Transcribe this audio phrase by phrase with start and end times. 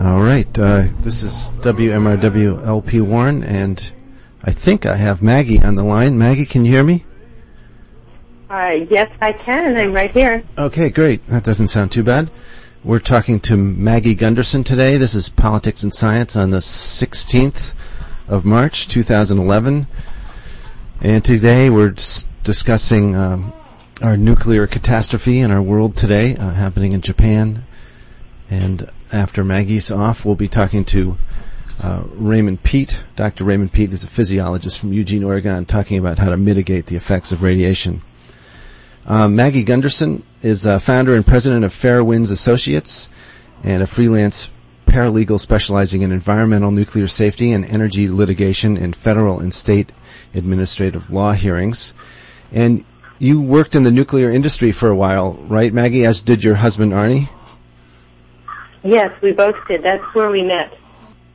[0.00, 3.92] All right, uh, this is WMRW LP Warren, and
[4.42, 6.16] I think I have Maggie on the line.
[6.16, 7.04] Maggie, can you hear me?
[8.48, 9.76] Uh, yes, I can.
[9.76, 10.42] I'm right here.
[10.56, 11.26] Okay, great.
[11.28, 12.30] That doesn't sound too bad.
[12.82, 14.96] We're talking to Maggie Gundersen today.
[14.96, 17.74] This is Politics and Science on the 16th
[18.26, 19.86] of March, 2011.
[21.02, 21.94] And today we're
[22.42, 23.52] discussing um,
[24.00, 27.66] our nuclear catastrophe in our world today, uh, happening in Japan.
[28.50, 31.16] And after Maggie's off, we'll be talking to
[31.82, 33.04] uh, Raymond Peat.
[33.16, 33.44] Dr.
[33.44, 37.32] Raymond Peat is a physiologist from Eugene, Oregon, talking about how to mitigate the effects
[37.32, 38.02] of radiation.
[39.06, 43.08] Uh, Maggie Gundersen is a founder and president of Fairewinds Associates
[43.62, 44.50] and a freelance
[44.86, 49.92] paralegal specializing in environmental nuclear safety and energy litigation in federal and state
[50.34, 51.94] administrative law hearings.
[52.52, 52.84] And
[53.18, 56.92] you worked in the nuclear industry for a while, right, Maggie, as did your husband
[56.92, 57.28] Arnie?
[58.82, 59.82] Yes, we both did.
[59.82, 60.76] That's where we met.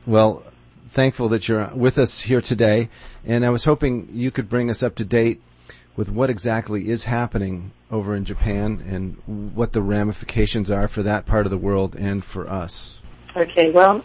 [0.06, 0.42] Well,
[0.90, 2.88] thankful that you're with us here today,
[3.24, 5.40] and I was hoping you could bring us up to date
[5.96, 11.26] with what exactly is happening over in Japan and what the ramifications are for that
[11.26, 13.00] part of the world and for us.
[13.36, 14.02] Okay, well,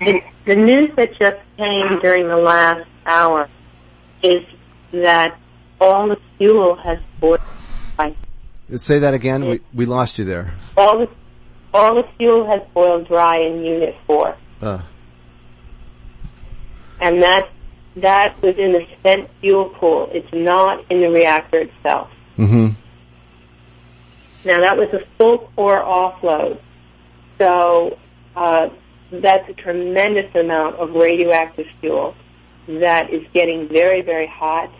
[0.00, 3.48] the, the news that just came during the last hour
[4.22, 4.44] is
[4.92, 5.38] that
[5.80, 7.40] all the fuel has boiled.
[8.76, 9.48] Say that again.
[9.48, 10.54] We we lost you there.
[10.76, 11.08] All the
[11.74, 14.78] all the fuel has boiled dry in Unit Four, Uh,
[17.00, 17.50] and that
[17.96, 20.08] that was in the spent fuel pool.
[20.12, 22.10] It's not in the reactor itself.
[22.36, 22.68] hmm
[24.44, 26.58] Now that was a full core offload,
[27.38, 27.98] so
[28.36, 28.68] uh,
[29.10, 32.14] that's a tremendous amount of radioactive fuel
[32.66, 34.70] that is getting very, very hot,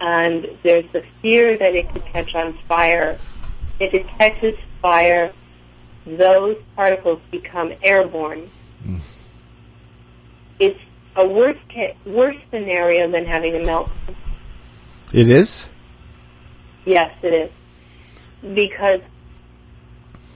[0.00, 3.18] and there's the fear that it could catch on fire.
[3.80, 5.32] If it catches fire,
[6.06, 8.50] those particles become airborne.
[8.84, 9.00] Mm.
[10.58, 10.80] It's
[11.16, 14.16] a worse ca- worse scenario than having a meltdown.
[15.12, 15.68] It is.
[16.84, 18.54] Yes, it is.
[18.54, 19.00] Because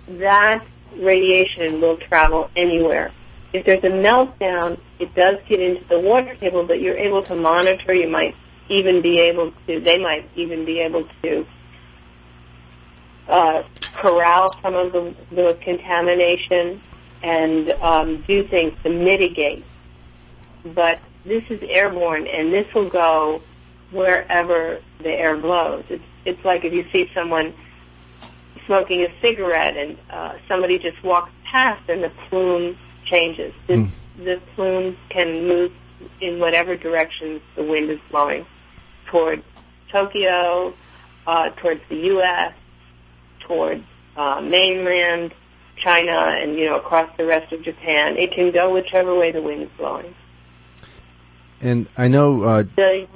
[0.08, 0.64] that
[0.98, 3.12] radiation will travel anywhere.
[3.52, 7.34] If there's a meltdown, it does get into the water table, but you're able to
[7.34, 7.94] monitor.
[7.94, 8.36] You might
[8.68, 11.46] even be able to, they might even be able to
[13.28, 13.62] uh,
[13.94, 16.80] corral some of the, the contamination
[17.22, 19.64] and um, do things to mitigate.
[20.64, 23.42] But this is airborne, and this will go
[23.90, 25.84] wherever the air blows.
[25.88, 27.54] It's it's like if you see someone
[28.66, 33.54] smoking a cigarette and uh, somebody just walks past and the plume changes.
[33.68, 33.90] The, Mm.
[34.24, 35.72] the plume can move
[36.20, 38.44] in whatever direction the wind is blowing
[39.06, 39.42] toward
[39.92, 40.74] Tokyo,
[41.28, 42.52] uh, towards the U.S.,
[43.46, 43.84] towards
[44.16, 45.34] uh, mainland
[45.82, 48.16] China, and you know across the rest of Japan.
[48.16, 50.14] It can go whichever way the wind is blowing.
[51.60, 52.42] And I know.
[52.42, 53.06] Uh, The,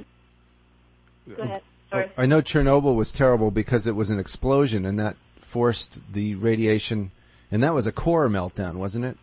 [1.36, 1.62] go ahead.
[1.90, 2.10] Sorry.
[2.16, 7.10] I know Chernobyl was terrible because it was an explosion and that forced the radiation,
[7.50, 9.16] and that was a core meltdown, wasn't it?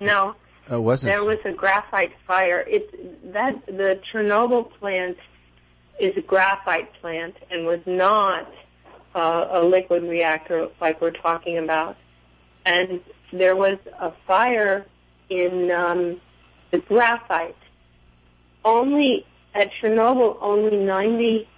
[0.00, 0.34] No,
[0.70, 1.14] Oh, it wasn't.
[1.14, 2.64] There was a graphite fire.
[2.66, 2.90] It's
[3.32, 5.18] that the Chernobyl plant
[6.00, 8.50] is a graphite plant and was not
[9.14, 11.96] uh, a liquid reactor like we're talking about.
[12.66, 13.00] And
[13.32, 14.86] there was a fire
[15.28, 16.20] in um,
[16.70, 17.56] the graphite.
[18.64, 21.48] Only at Chernobyl, only 90,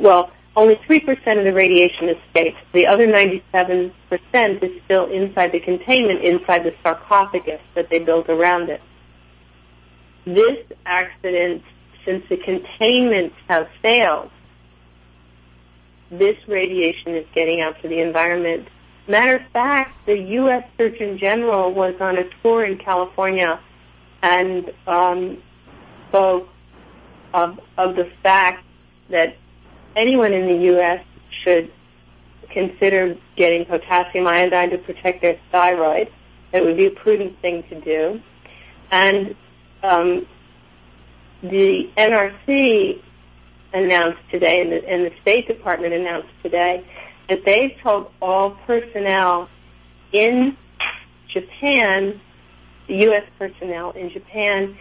[0.00, 2.58] well, only 3% of the radiation escaped.
[2.72, 3.92] The other 97%
[4.62, 8.80] is still inside the containment, inside the sarcophagus that they built around it.
[10.24, 11.62] This accident,
[12.04, 14.30] since the containments have failed,
[16.10, 18.68] this radiation is getting out to the environment.
[19.08, 20.64] Matter of fact, the U.S.
[20.76, 23.60] Surgeon General was on a tour in California
[24.22, 25.42] and um,
[26.08, 26.48] spoke
[27.32, 28.64] of, of the fact
[29.10, 29.36] that
[29.94, 31.04] anyone in the U.S.
[31.30, 31.70] should
[32.50, 36.10] consider getting potassium iodine to protect their thyroid.
[36.52, 38.20] It would be a prudent thing to do.
[38.90, 39.36] And
[39.82, 40.26] um,
[41.42, 43.00] the NRC
[43.76, 46.84] announced today, and the, and the State Department announced today,
[47.28, 49.48] that they've told all personnel
[50.12, 50.56] in
[51.28, 52.20] Japan,
[52.88, 53.24] U.S.
[53.38, 54.76] personnel in Japan,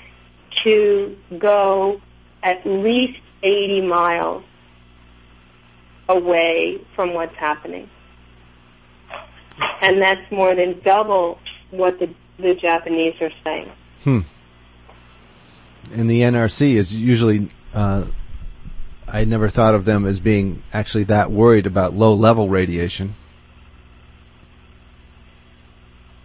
[0.64, 2.02] to go
[2.44, 4.44] at least 80 miles
[6.08, 7.90] away from what's happening.
[9.82, 11.40] And that's more than double
[11.72, 13.72] what the, the Japanese are saying.
[14.04, 14.20] Hmm.
[15.92, 18.06] And the NRC is usually, uh,
[19.08, 23.16] I never thought of them as being actually that worried about low level radiation.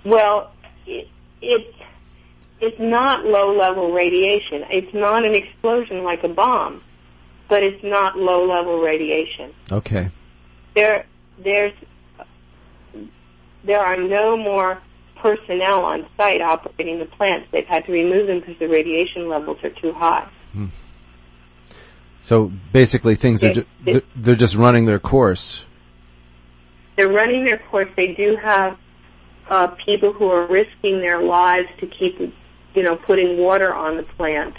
[0.05, 0.53] Well,
[0.87, 1.09] it,
[1.43, 1.75] it
[2.61, 4.65] it's not low level radiation.
[4.71, 6.83] It's not an explosion like a bomb,
[7.49, 9.55] but it's not low level radiation.
[9.73, 10.11] Okay.
[10.75, 11.07] There,
[11.39, 11.73] there's,
[13.65, 14.81] there are no more
[15.17, 17.49] personnel on site operating the plants.
[17.51, 20.29] They've had to remove them because the radiation levels are too high.
[20.53, 20.67] Hmm.
[22.23, 25.65] So basically, things are ju- they're- they're just running their course.
[26.97, 27.89] They're running their course.
[27.97, 28.77] They do have
[29.49, 32.19] uh, people who are risking their lives to keep,
[32.75, 34.55] you know, putting water on the plant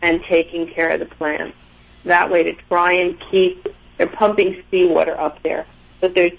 [0.00, 1.54] and taking care of the plant.
[2.04, 3.66] That way, to try and keep
[3.98, 5.66] they're pumping seawater up there,
[6.00, 6.32] but there's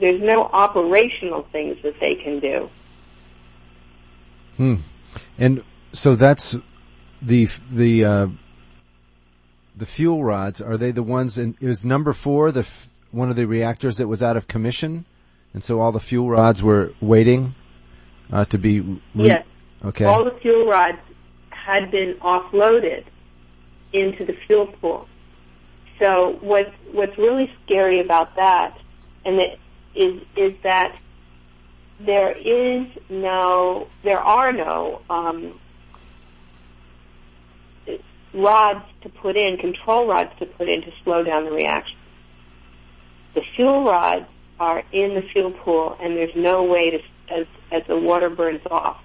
[0.00, 2.68] there's no operational things that they can do.
[4.56, 4.74] Hmm.
[5.38, 5.62] And
[5.92, 6.56] so that's
[7.22, 8.26] the the uh,
[9.76, 10.60] the fuel rods.
[10.60, 11.38] Are they the ones?
[11.38, 15.04] In, was number four the f- one of the reactors that was out of commission,
[15.52, 17.54] and so all the fuel rods were waiting
[18.32, 18.80] uh, to be.
[18.80, 19.46] Re- Yes.
[19.84, 20.04] Okay.
[20.06, 20.98] all the fuel rods
[21.50, 23.04] had been offloaded
[23.92, 25.06] into the fuel pool.
[26.00, 28.78] So what's what's really scary about that,
[29.24, 29.58] and that
[29.94, 30.96] is is that
[32.00, 35.60] there is no, there are no um,
[38.34, 41.96] rods to put in, control rods to put in to slow down the reaction.
[43.34, 44.26] The fuel rods
[44.60, 46.98] are in the fuel pool, and there's no way to,
[47.32, 49.02] as as the water burns off,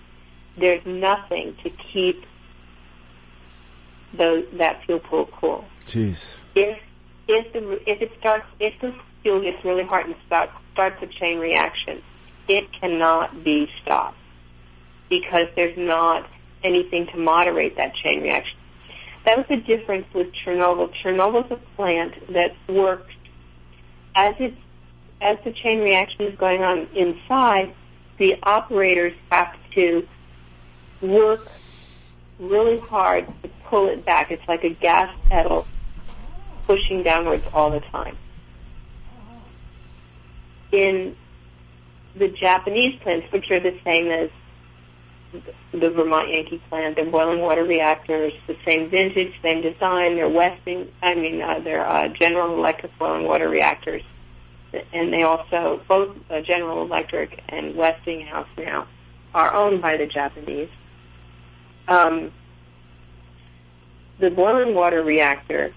[0.57, 2.23] there's nothing to keep
[4.13, 5.65] those, that fuel pool cool.
[5.85, 6.35] Jeez.
[6.55, 6.79] If
[7.27, 11.07] if the if it starts if the fuel gets really hot and start, starts a
[11.07, 12.01] chain reaction,
[12.47, 14.17] it cannot be stopped
[15.09, 16.29] because there's not
[16.63, 18.58] anything to moderate that chain reaction.
[19.25, 20.93] That was the difference with Chernobyl.
[21.03, 23.15] Chernobyl's a plant that works
[24.15, 24.53] as it
[25.21, 27.73] as the chain reaction is going on inside.
[28.17, 30.07] The operators have to
[31.01, 31.47] work
[32.39, 34.31] really hard to pull it back.
[34.31, 35.67] It's like a gas pedal
[36.65, 38.17] pushing downwards all the time.
[40.71, 41.15] In
[42.15, 44.29] the Japanese plants, which are the same as
[45.31, 50.15] the Vermont Yankee plant, they're boiling water reactors, the same vintage, same design.
[50.15, 54.03] They're Westing, I mean, uh, they're uh, General Electric boiling water reactors,
[54.93, 58.87] and they also both uh, General Electric and Westinghouse now
[59.33, 60.69] are owned by the Japanese.
[61.87, 62.31] Um,
[64.19, 65.73] the boiling water reactor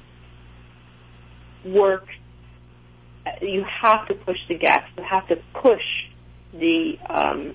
[1.64, 2.14] works.
[3.40, 4.88] You have to push the gas.
[4.96, 5.84] You have to push
[6.52, 7.54] the um,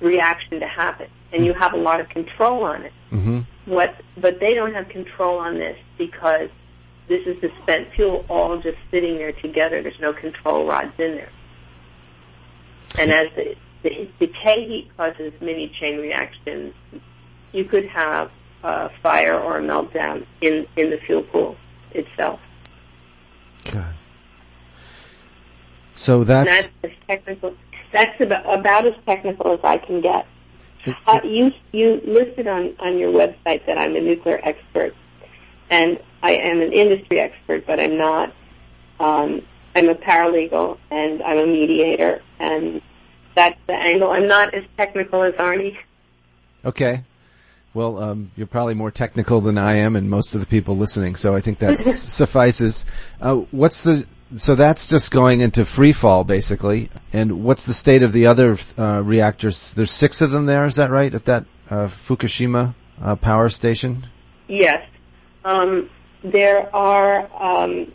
[0.00, 2.92] reaction to happen, and you have a lot of control on it.
[3.10, 6.50] hmm What, but they don't have control on this because
[7.08, 9.82] this is the spent fuel all just sitting there together.
[9.82, 11.32] There's no control rods in there,
[12.98, 16.74] and as the, the decay heat causes many chain reactions,
[17.52, 18.30] you could have
[18.62, 21.56] a fire or a meltdown in in the fuel pool
[21.92, 22.40] itself.
[23.72, 23.94] God.
[25.94, 27.54] So that's that's technical.
[27.92, 30.26] That's about, about as technical as I can get.
[31.06, 34.94] Uh, you you listed on on your website that I'm a nuclear expert,
[35.70, 38.32] and I am an industry expert, but I'm not.
[39.00, 39.42] Um,
[39.74, 42.80] I'm a paralegal and I'm a mediator, and
[43.36, 44.10] that's the angle.
[44.10, 45.76] I'm not as technical as Arnie.
[46.64, 47.04] okay.
[47.74, 51.14] Well, um, you're probably more technical than I am, and most of the people listening.
[51.16, 52.86] So I think that suffices.
[53.20, 56.90] Uh, what's the so that's just going into free fall basically.
[57.12, 59.72] And what's the state of the other uh, reactors?
[59.74, 60.66] There's six of them there.
[60.66, 64.06] Is that right at that uh, Fukushima uh, power station?
[64.48, 64.86] Yes.
[65.44, 65.88] Um,
[66.22, 67.92] there are, um,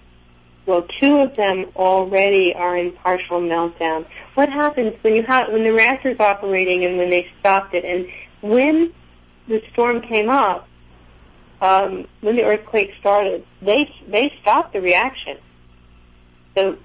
[0.66, 4.06] well, two of them already are in partial meltdown.
[4.36, 8.08] What happens when you have, when the reactor's operating and when they stopped it and
[8.42, 8.94] when
[9.48, 10.68] the storm came up,
[11.62, 15.38] um, when the earthquake started, they, they stopped the reaction.
[16.56, 16.78] The,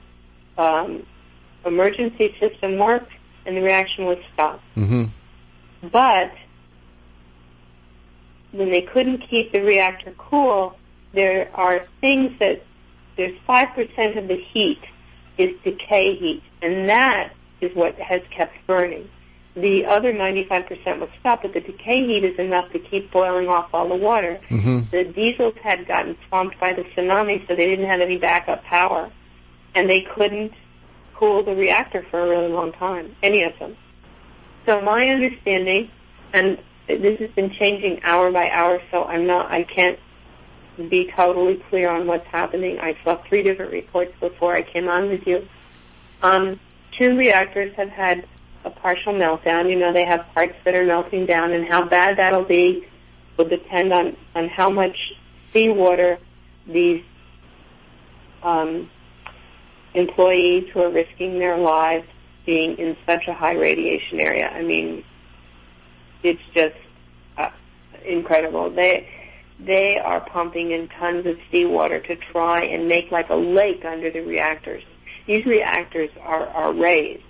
[0.56, 1.06] um,
[1.64, 3.12] emergency system worked
[3.46, 4.62] and the reaction was stopped.
[4.76, 5.04] Mm-hmm.
[5.90, 6.32] But
[8.52, 10.76] when they couldn't keep the reactor cool,
[11.12, 12.62] there are things that
[13.16, 14.80] there's five percent of the heat
[15.38, 19.08] is decay heat, and that is what has kept burning.
[19.54, 23.70] The other 95% was stopped, but the decay heat is enough to keep boiling off
[23.72, 24.38] all the water.
[24.50, 24.90] Mm-hmm.
[24.90, 29.10] The diesels had gotten swamped by the tsunami, so they didn't have any backup power,
[29.78, 30.52] and they couldn't
[31.14, 33.76] cool the reactor for a really long time, any of them.
[34.66, 35.88] So my understanding,
[36.32, 36.58] and
[36.88, 39.98] this has been changing hour by hour, so I'm not, I can't
[40.88, 42.80] be totally clear on what's happening.
[42.80, 45.48] I saw three different reports before I came on with you.
[46.22, 46.58] Um,
[46.90, 48.26] two reactors have had
[48.64, 49.70] a partial meltdown.
[49.70, 52.84] You know, they have parts that are melting down, and how bad that'll be
[53.36, 55.12] will depend on on how much
[55.52, 56.18] seawater
[56.66, 57.04] these
[58.42, 58.90] um,
[59.94, 62.06] employees who are risking their lives
[62.46, 64.48] being in such a high radiation area.
[64.48, 65.04] I mean,
[66.22, 66.76] it's just
[67.36, 67.50] uh,
[68.04, 68.70] incredible.
[68.70, 69.08] They
[69.60, 74.10] they are pumping in tons of seawater to try and make like a lake under
[74.10, 74.84] the reactors.
[75.26, 77.22] These reactors are are raised,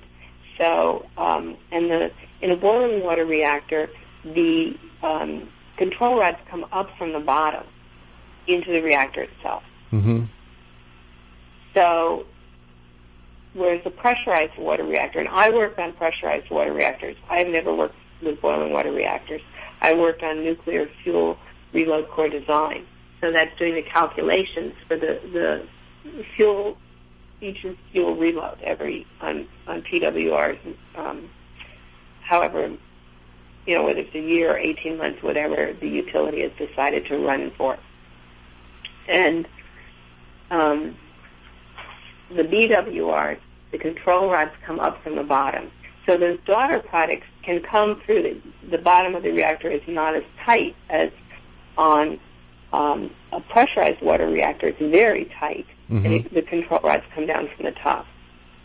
[0.56, 3.90] so um, and the in a boiling water reactor,
[4.22, 7.66] the um, control rods come up from the bottom
[8.46, 9.62] into the reactor itself.
[9.92, 10.24] Mm-hmm.
[11.74, 12.26] So,
[13.58, 17.16] whereas a pressurized water reactor, and I worked on pressurized water reactors.
[17.28, 19.42] I've never worked with boiling water reactors.
[19.80, 21.38] I worked on nuclear fuel
[21.72, 22.86] reload core design.
[23.20, 26.76] So that's doing the calculations for the, the fuel,
[27.40, 30.58] each fuel reload every, on, on PWRs,
[30.94, 31.28] um,
[32.22, 32.76] however,
[33.66, 37.18] you know, whether it's a year or 18 months, whatever the utility has decided to
[37.18, 37.76] run for.
[39.08, 39.48] And,
[40.50, 40.96] um,
[42.30, 43.40] the BWRs,
[43.72, 45.70] the control rods come up from the bottom.
[46.06, 50.16] So those daughter products can come through the, the bottom of the reactor is not
[50.16, 51.10] as tight as
[51.76, 52.18] on
[52.72, 54.68] um, a pressurized water reactor.
[54.68, 56.04] It's very tight, Mhm.
[56.04, 58.06] and it, the control rods come down from the top.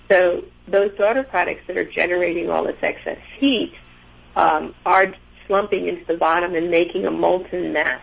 [0.09, 3.73] So those daughter products that are generating all this excess heat
[4.35, 5.13] um, are
[5.47, 8.01] slumping into the bottom and making a molten mass,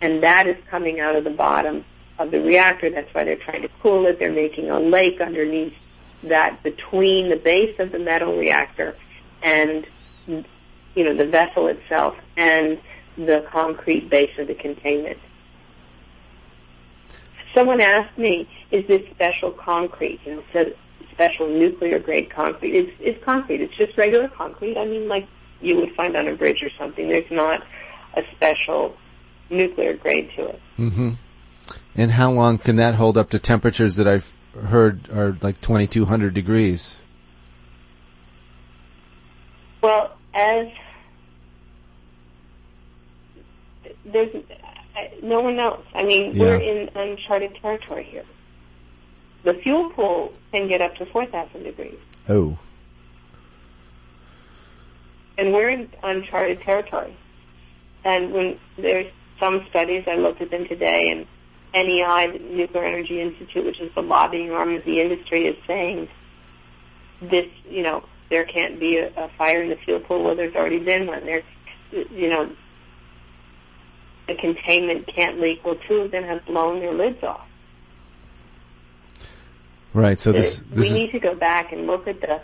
[0.00, 1.84] and that is coming out of the bottom
[2.18, 2.90] of the reactor.
[2.90, 4.18] That's why they're trying to cool it.
[4.18, 5.74] They're making a lake underneath
[6.28, 8.96] that between the base of the metal reactor
[9.42, 9.86] and
[10.26, 12.80] you know the vessel itself and
[13.16, 15.18] the concrete base of the containment.
[17.54, 20.74] Someone asked me, "Is this special concrete?" You know, said
[21.12, 22.74] special nuclear grade concrete.
[22.74, 23.62] It's, it's concrete.
[23.62, 24.76] It's just regular concrete.
[24.76, 25.26] I mean, like
[25.62, 27.08] you would find on a bridge or something.
[27.08, 27.62] There's not
[28.14, 28.94] a special
[29.48, 30.60] nuclear grade to it.
[30.78, 31.10] Mm-hmm.
[31.94, 36.32] And how long can that hold up to temperatures that I've heard are like 2200
[36.34, 36.94] degrees?
[39.82, 40.68] Well, as
[44.04, 44.34] there's
[44.96, 45.82] I- no one knows.
[45.94, 46.42] I mean, Yeah.
[46.42, 48.24] we're in uncharted territory here.
[49.44, 51.98] The fuel pool can get up to 4,000 degrees,
[52.28, 52.58] Oh.
[55.38, 57.14] and we're in uncharted territory.
[58.04, 61.26] And when there's some studies, I looked at them today, and
[61.74, 66.08] NEI, the Nuclear Energy Institute, which is the lobbying arm of the industry, is saying
[67.20, 70.24] this, you know, there can't be a, a fire in the fuel pool.
[70.24, 71.24] Well, there's already been one.
[71.24, 71.44] There's,
[71.92, 72.50] you know,
[74.26, 75.64] the containment can't leak.
[75.64, 77.46] Well, two of them have blown their lids off.
[79.94, 80.18] Right.
[80.18, 82.42] So this uh, we this is need to go back and look at the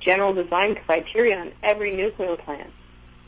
[0.00, 2.72] general design criteria on every nuclear plant,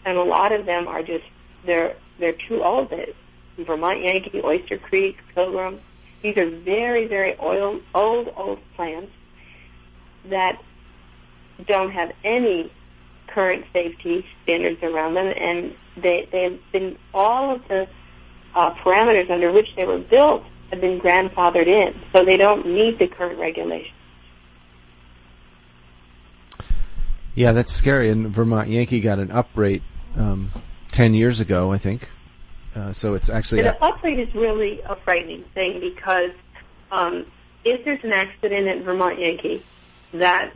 [0.05, 1.25] and a lot of them are just
[1.65, 2.91] they're they're too old.
[2.91, 3.15] They-
[3.59, 5.81] Vermont Yankee, Oyster Creek, Pilgrim.
[6.23, 9.13] These are very very oil, old old plants
[10.27, 10.61] that
[11.67, 12.71] don't have any
[13.27, 17.89] current safety standards around them, and they they've been all of the
[18.55, 22.99] uh, parameters under which they were built have been grandfathered in, so they don't meet
[22.99, 23.95] the current regulations.
[27.35, 28.11] yeah, that's scary.
[28.11, 29.83] And Vermont Yankee got an uprate
[30.17, 30.51] um,
[30.93, 32.11] 10 years ago, I think.
[32.75, 36.31] Uh, so it's actually the uprate is really a frightening thing because
[36.93, 37.27] um,
[37.65, 39.65] if there's an accident at Vermont Yankee,
[40.13, 40.53] that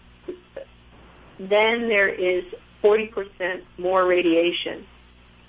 [1.39, 2.45] then there is
[2.83, 4.87] 40% more radiation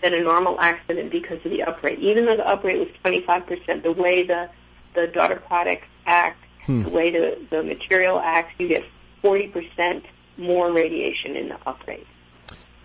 [0.01, 1.99] than a normal accident because of the uprate.
[1.99, 4.49] Even though the uprate was 25%, the way the,
[4.95, 6.83] the daughter products act, Hmm.
[6.83, 8.83] the way the, the material acts, you get
[9.23, 10.03] 40%
[10.37, 12.07] more radiation in the uprate.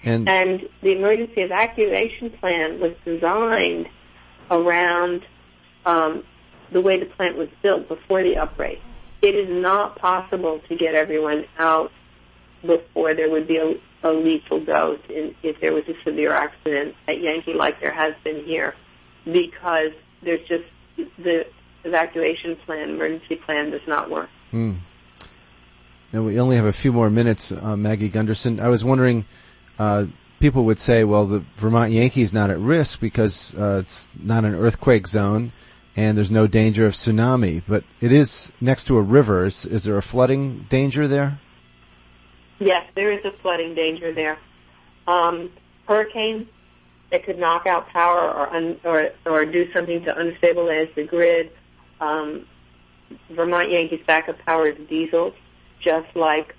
[0.04, 3.88] And And the emergency evacuation plan was designed
[4.50, 5.22] around
[5.84, 6.24] um,
[6.72, 8.80] the way the plant was built before the uprate.
[9.22, 11.92] It is not possible to get everyone out
[12.62, 16.94] before there would be a, a lethal dose in, if there was a severe accident
[17.08, 18.74] at Yankee like there has been here
[19.24, 19.92] because
[20.22, 20.64] there's just
[21.18, 21.46] the
[21.84, 24.28] evacuation plan, emergency plan does not work.
[24.50, 24.74] Hmm.
[26.12, 28.60] Now we only have a few more minutes, uh, Maggie Gundersen.
[28.60, 29.24] I was wondering,
[29.80, 30.06] uh,
[30.40, 34.54] people would say, well, the Vermont Yankees not at risk because uh, it's not an
[34.54, 35.52] earthquake zone
[35.96, 39.46] and there's no danger of tsunami, but it is next to a river.
[39.46, 41.40] Is, is there a flooding danger there?
[42.58, 44.38] Yes, there is a flooding danger there.
[45.08, 45.50] Um,
[45.88, 46.46] hurricanes
[47.10, 51.50] that could knock out power or, un, or or do something to unstabilize the grid.
[52.00, 52.46] Um,
[53.30, 55.32] Vermont Yankees backup power is diesel,
[55.80, 56.54] just like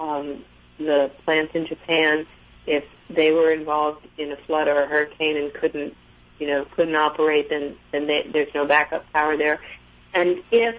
[0.00, 0.44] um,
[0.78, 2.26] the plants in Japan,
[2.66, 5.96] if they were involved in a flood or a hurricane and couldn't,
[6.38, 9.60] you know, couldn't operate, then then they, there's no backup power there.
[10.14, 10.76] And if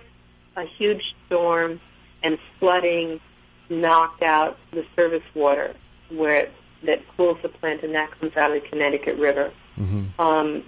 [0.56, 1.80] a huge storm
[2.22, 3.20] and flooding
[3.70, 5.76] knocked out the service water
[6.10, 6.50] where
[6.84, 9.52] that cools the plant, and that comes out of the Connecticut River.
[9.78, 10.22] Mm-hmm.
[10.22, 10.64] Um,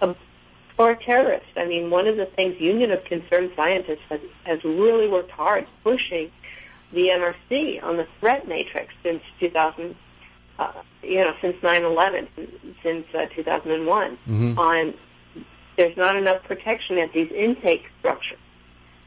[0.00, 0.14] a,
[0.76, 1.46] or a terrorist.
[1.56, 5.66] I mean, one of the things Union of Concerned Scientists has, has really worked hard
[5.82, 6.30] pushing
[6.92, 9.96] the NRC on the threat matrix since 2000,
[10.58, 12.28] uh, you know, since 9/11,
[12.82, 14.10] since uh, 2001.
[14.10, 14.58] Mm-hmm.
[14.58, 14.94] On
[15.76, 18.38] there's not enough protection at these intake structures.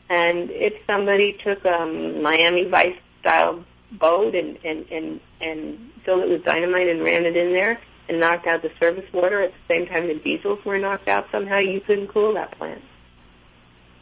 [0.09, 3.63] And if somebody took a um, Miami Vice style
[3.93, 8.19] boat and, and, and, and filled it with dynamite and ran it in there and
[8.19, 11.57] knocked out the service water at the same time the diesels were knocked out somehow,
[11.57, 12.81] you couldn't cool that plant.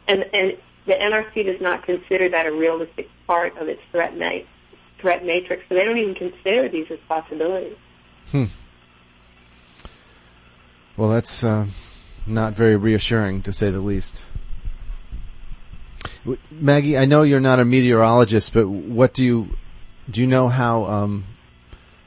[0.08, 4.44] And, and the NRC does not consider that a realistic part of its threat, ma-
[5.06, 7.76] threat matrix, so they don't even consider these as possibilities.
[8.32, 8.46] Hmm.
[10.96, 11.66] Well, that's uh,
[12.26, 14.22] not very reassuring, to say the least.
[16.50, 19.56] Maggie, I know you're not a meteorologist, but what do you
[20.10, 20.22] do?
[20.22, 21.24] You know how um,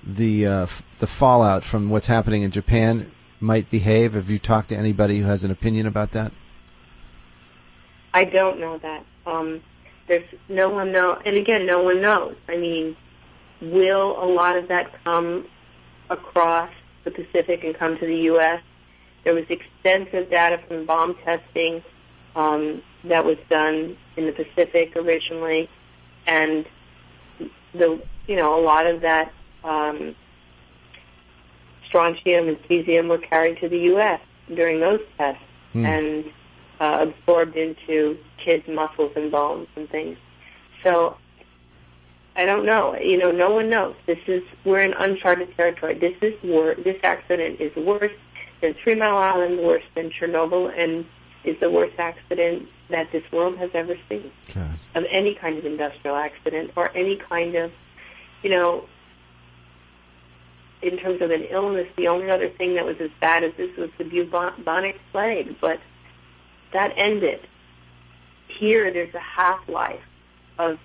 [0.03, 4.13] the uh, f- the fallout from what's happening in Japan might behave?
[4.15, 6.33] Have you talked to anybody who has an opinion about that?
[8.13, 9.05] I don't know that.
[9.25, 9.61] Um,
[10.09, 12.35] there's no one know, and again, no one knows.
[12.49, 12.97] I mean,
[13.61, 15.47] will a lot of that come
[16.09, 16.71] across
[17.05, 18.61] the Pacific and come to the U.S.?
[19.23, 21.83] There was extensive data from bomb testing
[22.35, 25.69] um, that was done in the Pacific originally,
[26.25, 26.65] and
[27.73, 29.31] the you know a lot of that
[29.63, 30.15] um,
[31.85, 34.21] strontium and cesium were carried to the U.S.
[34.47, 35.85] during those tests hmm.
[35.85, 36.25] and
[36.79, 40.17] uh, absorbed into kids' muscles and bones and things.
[40.83, 41.17] So
[42.35, 42.95] I don't know.
[42.95, 43.95] You know, no one knows.
[44.05, 45.95] This is we're in uncharted territory.
[45.95, 48.13] This is wor- This accident is worse
[48.61, 51.05] than Three Mile Island, worse than Chernobyl, and
[51.43, 54.31] is the worst accident that this world has ever seen
[54.95, 57.71] of any kind of industrial accident or any kind of,
[58.41, 58.85] you know,
[60.81, 63.75] in terms of an illness, the only other thing that was as bad as this
[63.77, 65.79] was the bubonic plague, but
[66.73, 67.41] that ended.
[68.47, 70.01] Here, there's a half-life
[70.57, 70.79] of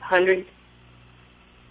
[0.00, 0.48] hundreds,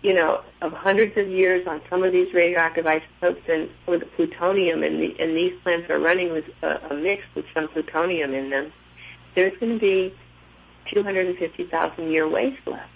[0.02, 4.06] you know, of hundreds of years on some of these radioactive isotopes and with the
[4.06, 8.34] plutonium, and, the, and these plants are running with a, a mix with some plutonium
[8.34, 8.72] in them.
[9.36, 10.14] There's going to be
[10.94, 12.90] 250,000 year waste left.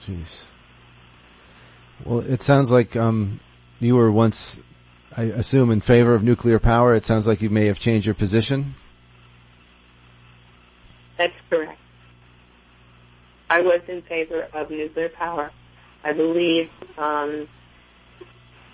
[0.00, 0.42] Jeez.
[2.04, 3.40] Well, it sounds like um,
[3.80, 4.58] you were once,
[5.16, 6.94] I assume, in favor of nuclear power.
[6.94, 8.74] It sounds like you may have changed your position.
[11.18, 11.78] That's correct.
[13.48, 15.50] I was in favor of nuclear power.
[16.02, 17.48] I believe, um,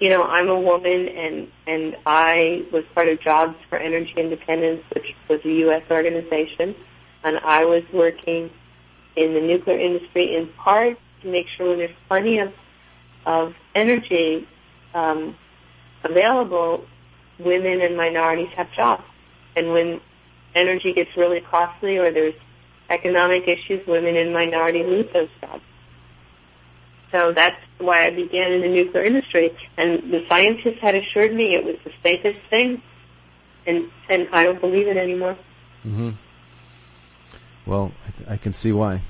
[0.01, 4.83] you know, I'm a woman and, and I was part of Jobs for Energy Independence,
[4.95, 5.83] which was a U.S.
[5.91, 6.75] organization,
[7.23, 8.51] and I was working
[9.17, 12.53] in the nuclear industry in part to make sure there's plenty of,
[13.27, 14.49] of energy
[14.95, 15.37] um,
[16.03, 16.87] available,
[17.39, 19.05] women and minorities have jobs.
[19.57, 20.01] And when
[20.55, 22.35] energy gets really costly or there's
[22.89, 25.63] economic issues, women and minorities lose those jobs.
[27.13, 29.57] So that's why I began in the nuclear industry.
[29.77, 32.83] And the scientists had assured me it was the safest thing,
[33.67, 35.37] and and I don't believe it anymore.
[35.85, 36.11] Mm-hmm.
[37.67, 39.03] Well, I, th- I can see why.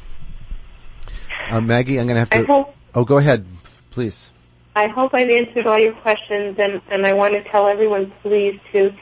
[1.51, 2.47] Uh, Maggie, I'm going to have to.
[2.47, 3.47] Hope, oh, go ahead,
[3.91, 4.31] please.
[4.77, 8.59] I hope I've answered all your questions, and, and I want to tell everyone, please,
[8.73, 8.93] to,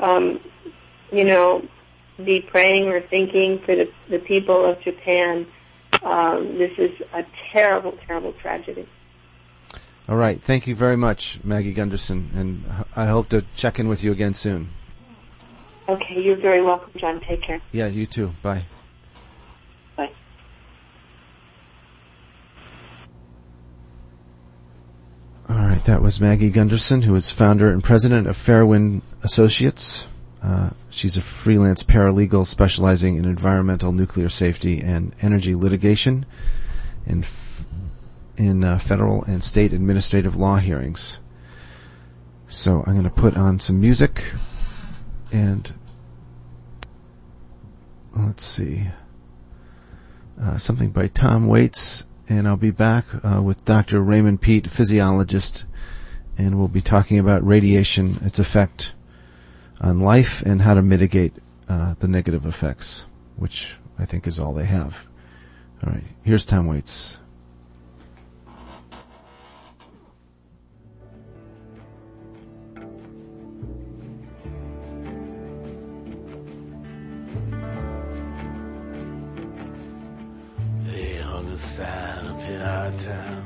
[0.00, 0.40] um,
[1.10, 1.66] you know,
[2.24, 5.46] be praying or thinking for the, the people of Japan.
[6.02, 8.88] Um, this is a terrible, terrible tragedy.
[10.08, 10.42] All right.
[10.42, 12.64] Thank you very much, Maggie Gundersen, and
[12.96, 14.70] I hope to check in with you again soon.
[15.88, 16.20] Okay.
[16.20, 17.20] You're very welcome, John.
[17.20, 17.60] Take care.
[17.72, 18.32] Yeah, you too.
[18.42, 18.64] Bye.
[19.96, 20.10] Bye.
[25.48, 30.06] All right, that was Maggie Gundersen, who is founder and president of Fairwind Associates.
[30.42, 36.24] Uh, she's a freelance paralegal specializing in environmental, nuclear safety, and energy litigation
[37.06, 37.24] in
[38.36, 41.18] in uh, federal and state administrative law hearings.
[42.46, 44.24] So I'm going to put on some music,
[45.32, 45.72] and
[48.14, 48.86] let's see,
[50.40, 54.00] uh, something by Tom Waits and I'll be back uh, with Dr.
[54.00, 55.64] Raymond Peat, physiologist,
[56.36, 58.92] and we'll be talking about radiation, its effect
[59.80, 61.32] on life and how to mitigate
[61.68, 65.06] uh, the negative effects, which I think is all they have.
[65.84, 67.18] All right, here's Tom Waits.
[81.58, 83.40] Sign up in our town.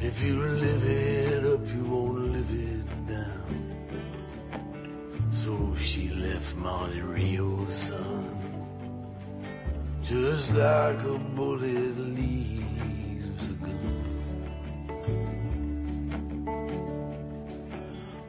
[0.00, 1.15] If you live it.
[6.54, 8.46] Monte Rio, son.
[10.02, 14.04] Just like a bullet leaves a gun.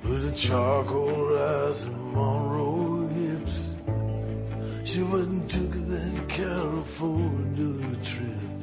[0.03, 3.75] With a charcoal eyes and Monroe hips.
[4.83, 8.56] She went and took that California trip.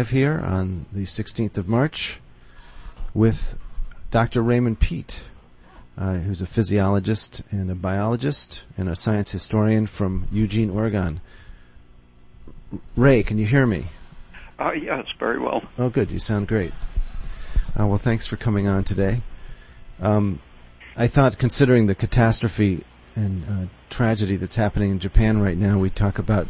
[0.00, 2.20] Live here on the 16th of March
[3.12, 3.58] with
[4.10, 4.40] Dr.
[4.40, 5.24] Raymond Peat,
[5.98, 11.20] uh, who's a physiologist and a biologist and a science historian from Eugene, Oregon.
[12.96, 13.88] Ray, can you hear me?
[14.58, 15.64] Uh, yes, very well.
[15.76, 16.10] Oh, good.
[16.10, 16.72] You sound great.
[17.78, 19.20] Uh, well, thanks for coming on today.
[20.00, 20.40] Um,
[20.96, 22.84] I thought, considering the catastrophe
[23.16, 26.48] and uh, tragedy that's happening in Japan right now, we talk about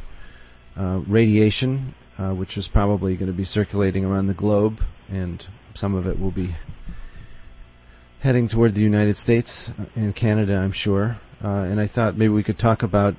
[0.76, 5.94] uh, radiation, uh, which is probably going to be circulating around the globe, and some
[5.94, 6.54] of it will be
[8.20, 11.18] heading toward the United States and Canada, I'm sure.
[11.42, 13.14] Uh, and I thought maybe we could talk about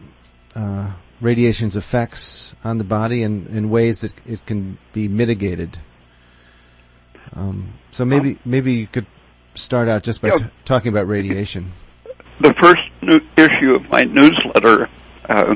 [0.56, 5.80] uh, radiation's effects on the body and in ways that it can be mitigated.
[7.34, 9.06] Um, so maybe maybe you could
[9.56, 10.36] start out just by Yeah.
[10.36, 11.72] t- talking about radiation.
[12.42, 12.84] The first
[13.38, 14.90] issue of my newsletter
[15.30, 15.56] uh,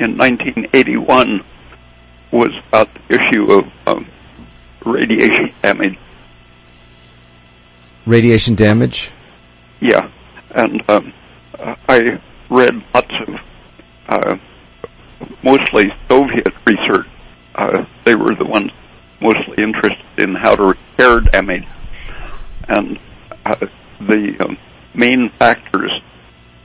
[0.00, 1.44] in 1981
[2.30, 4.06] was about the issue of um,
[4.84, 5.98] radiation damage.
[8.06, 9.10] Radiation damage.
[9.80, 10.10] Yeah,
[10.50, 11.12] and um,
[11.88, 13.34] I read lots of
[14.08, 14.36] uh,
[15.42, 17.06] mostly Soviet research.
[17.54, 18.70] Uh, they were the ones
[19.20, 21.66] mostly interested in how to repair damage,
[22.68, 22.98] and
[23.44, 23.56] uh,
[24.00, 24.56] the um,
[24.94, 25.92] main factors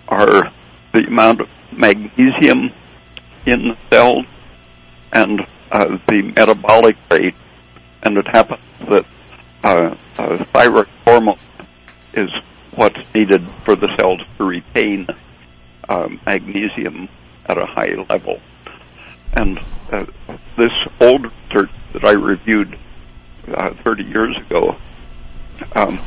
[0.07, 0.51] are
[0.93, 2.71] the amount of magnesium
[3.45, 4.25] in the cells
[5.11, 7.35] and uh, the metabolic rate.
[8.03, 9.05] And it happens that
[9.63, 11.39] uh, uh, thyroid hormone
[12.13, 12.31] is
[12.75, 15.07] what's needed for the cells to retain
[15.89, 17.07] um, magnesium
[17.45, 18.39] at a high level.
[19.33, 19.59] And
[19.91, 20.05] uh,
[20.57, 22.77] this old research that I reviewed
[23.47, 24.77] uh, 30 years ago
[25.73, 25.99] um,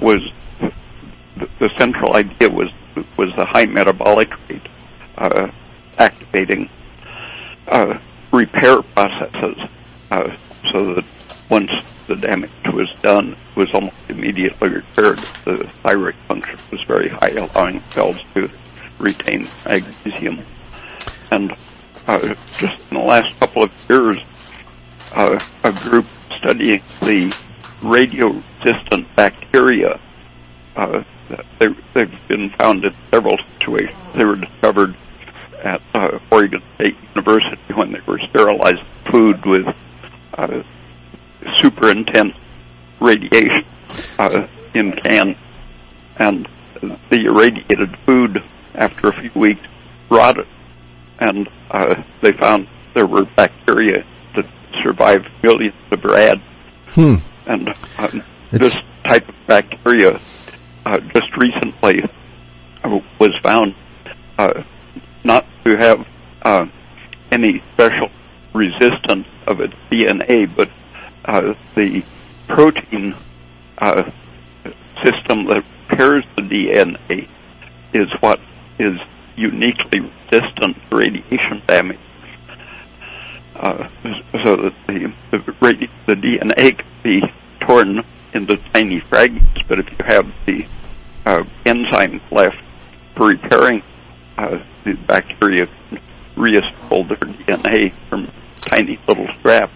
[0.00, 0.20] was
[0.60, 2.70] the, the central idea was
[3.16, 4.68] was the high metabolic rate
[5.18, 5.48] uh,
[5.98, 6.68] activating
[7.68, 7.98] uh,
[8.32, 9.56] repair processes,
[10.10, 10.34] uh,
[10.70, 11.04] so that
[11.50, 11.70] once
[12.06, 15.18] the damage was done, it was almost immediately repaired.
[15.44, 18.50] The thyroid function was very high, allowing cells to
[18.98, 20.44] retain magnesium.
[21.30, 21.56] And
[22.06, 24.18] uh, just in the last couple of years,
[25.12, 27.34] uh, a group studying the
[27.82, 30.00] radio-resistant bacteria
[30.76, 31.04] uh,
[31.58, 33.96] they, they've been found in several situations.
[34.14, 34.96] They were discovered
[35.64, 39.66] at uh, Oregon State University when they were sterilizing food with
[40.36, 40.62] uh,
[41.56, 42.34] super intense
[43.00, 43.64] radiation
[44.18, 45.36] uh, in cans,
[46.18, 46.48] and
[46.82, 48.38] the irradiated food
[48.74, 49.60] after a few weeks
[50.10, 50.46] rotted,
[51.20, 54.04] and uh, they found there were bacteria
[54.36, 54.46] that
[54.82, 56.42] survived millions of rads,
[56.90, 57.16] Hmm.
[57.46, 58.22] and um,
[58.52, 60.20] this type of bacteria
[60.86, 62.02] uh, just recently
[62.84, 63.74] uh, was found
[64.38, 64.62] uh,
[65.24, 66.06] not to have
[66.42, 66.66] uh,
[67.32, 68.10] any special
[68.52, 70.70] resistance of its DNA, but
[71.24, 72.04] uh, the
[72.46, 73.14] protein
[73.78, 74.10] uh,
[75.02, 77.28] system that repairs the DNA
[77.92, 78.40] is what
[78.78, 78.98] is
[79.36, 81.98] uniquely resistant to radiation damage.
[83.56, 83.88] Uh,
[84.42, 87.22] so that the the, radi- the DNA can be
[87.60, 90.66] torn into tiny fragments, but if you have the
[91.24, 92.56] uh, enzymes left
[93.16, 93.82] for repairing
[94.38, 96.00] uh, the bacteria, can
[96.36, 99.72] reassemble their DNA from tiny little scraps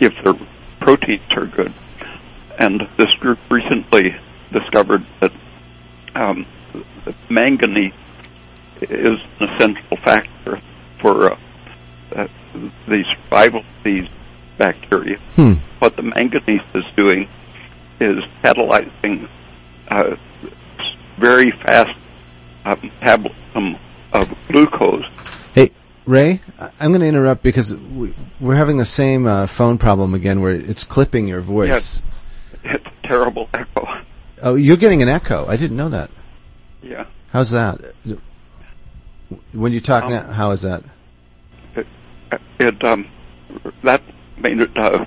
[0.00, 0.34] if their
[0.80, 1.72] proteins are good.
[2.58, 4.14] and this group recently
[4.52, 5.32] discovered that
[6.14, 6.46] um,
[7.28, 7.92] manganese
[8.80, 10.60] is an essential factor
[11.00, 11.38] for uh,
[12.16, 12.26] uh,
[12.86, 14.08] the survival of these
[14.58, 15.18] bacteria.
[15.34, 15.54] Hmm.
[15.78, 17.28] What the manganese is doing
[18.00, 19.28] is catalyzing
[19.88, 20.16] uh,
[21.18, 21.98] very fast
[22.64, 25.04] uh, metabolism of glucose.
[25.54, 25.70] Hey,
[26.06, 30.40] Ray, I'm going to interrupt because we, we're having the same uh, phone problem again
[30.40, 31.68] where it's clipping your voice.
[31.68, 32.02] Yes.
[32.64, 33.86] It's a terrible echo.
[34.42, 35.46] Oh, you're getting an echo.
[35.46, 36.10] I didn't know that.
[36.82, 37.06] Yeah.
[37.32, 37.80] How's that?
[39.52, 40.82] When you talk Um, now, how is that?
[41.74, 41.86] It,
[42.58, 43.08] it um,
[43.82, 44.02] that
[44.36, 45.06] made it uh,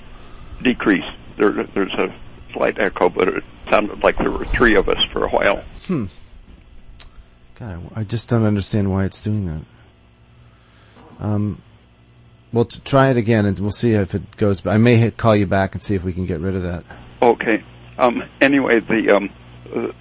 [0.63, 1.05] decrease.
[1.37, 2.13] There, there's a
[2.53, 5.63] slight echo, but it sounded like there were three of us for a while.
[7.55, 9.65] God, I, I just don't understand why it's doing that.
[11.19, 11.61] Um,
[12.51, 14.61] well, t- try it again, and we'll see if it goes.
[14.61, 16.63] But I may hit, call you back and see if we can get rid of
[16.63, 16.83] that.
[17.21, 17.63] Okay.
[17.97, 19.29] Um, anyway, the um,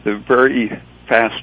[0.04, 1.42] the very fast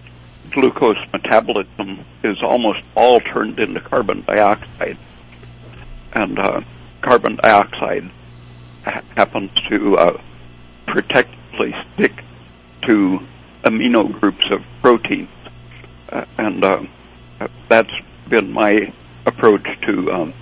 [0.52, 4.98] glucose metabolism is almost all turned into carbon dioxide,
[6.14, 6.62] and uh,
[7.02, 8.10] carbon dioxide
[8.84, 10.22] ha- happens to uh,
[10.88, 12.24] protectively stick
[12.84, 13.20] to
[13.64, 15.41] amino groups of proteins, uh,
[16.38, 16.84] and uh,
[17.70, 17.94] that's
[18.30, 18.94] been my
[19.26, 20.34] approach to um,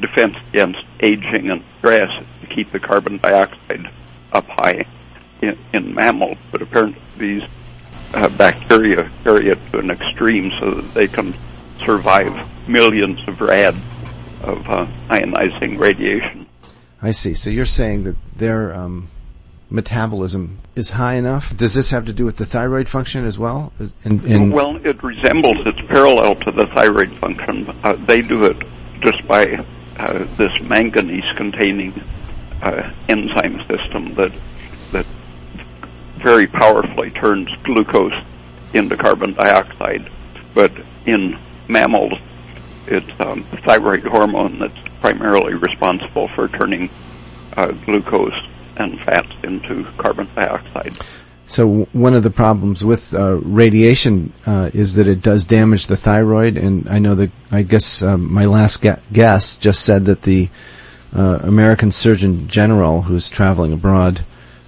[0.00, 2.10] defense against aging and stress
[2.40, 3.90] to keep the carbon dioxide
[4.32, 4.86] up high
[5.40, 7.42] in, in mammals, but apparently these
[8.14, 11.34] uh, bacteria carry it to an extreme so that they can
[11.84, 13.80] survive millions of rads
[14.42, 16.46] of uh, ionizing radiation.
[17.02, 17.34] I see.
[17.34, 19.08] So you're saying that their um,
[19.70, 21.56] metabolism is high enough.
[21.56, 23.72] Does this have to do with the thyroid function as well?
[24.04, 27.68] In, in, Well, it resembles, it's parallel to the thyroid function.
[27.82, 28.56] Uh, they do it
[29.00, 29.64] just by
[29.96, 31.92] uh, this manganese-containing
[32.62, 34.32] uh, enzyme system that
[34.92, 35.06] that
[36.22, 38.24] very powerfully turns glucose
[38.72, 40.10] into carbon dioxide.
[40.54, 40.72] But
[41.06, 42.14] in mammals,
[42.86, 46.90] it's um, thyroid hormone that's primarily responsible for turning
[47.56, 48.40] uh, glucose
[48.76, 50.96] and fats into carbon dioxide.
[51.46, 55.96] so one of the problems with uh, radiation uh, is that it does damage the
[55.96, 60.22] thyroid, and I know that I guess um, my last ga- guest just said that
[60.22, 60.48] the
[61.14, 64.24] uh, American Surgeon General, who's traveling abroad,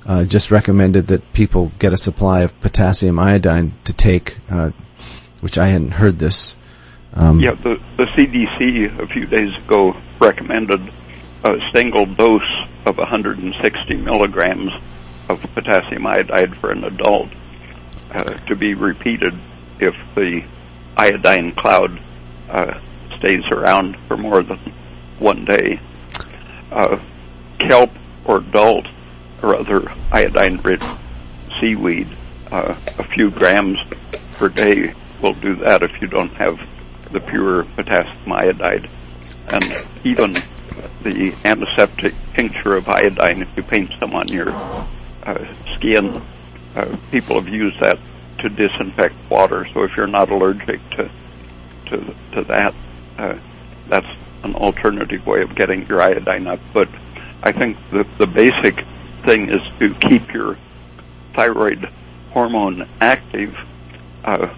[0.07, 4.71] uh, just recommended that people get a supply of potassium iodine to take, uh,
[5.41, 6.55] which I hadn't heard this.
[7.15, 10.81] Um, Yeah, the, the CDC a few days ago recommended
[11.45, 14.73] a single dose of 160 milligrams
[15.29, 17.29] of potassium iodide for an adult
[18.11, 19.35] uh, to be repeated
[19.81, 20.47] if the
[20.97, 22.01] iodine cloud
[22.49, 22.81] uh,
[23.19, 24.59] stays around for more than
[25.19, 25.81] one day.
[26.71, 26.99] Uh,
[27.59, 27.91] kelp
[28.25, 28.87] or dulse
[29.43, 30.83] or other iodine-rich
[31.61, 32.09] seaweed,
[32.51, 33.79] uh, a few grams
[34.35, 36.59] per day will do that if you don't have
[37.13, 38.89] the pure potassium iodide.
[39.49, 40.35] And even
[41.03, 46.23] the antiseptic tincture of iodine, if you paint some on your uh, skin,
[46.75, 47.99] uh, people have used that
[48.41, 49.67] to disinfect water.
[49.73, 51.11] So if you're not allergic to
[51.87, 52.75] to to that,
[53.19, 53.39] uh,
[53.89, 54.07] that's
[54.43, 56.61] an alternative way of getting your iodine up.
[56.73, 56.89] But
[57.43, 58.85] I think the the basic
[59.25, 60.59] thing is to keep your
[61.35, 61.89] thyroid
[62.31, 63.55] hormone active,
[64.25, 64.55] uh,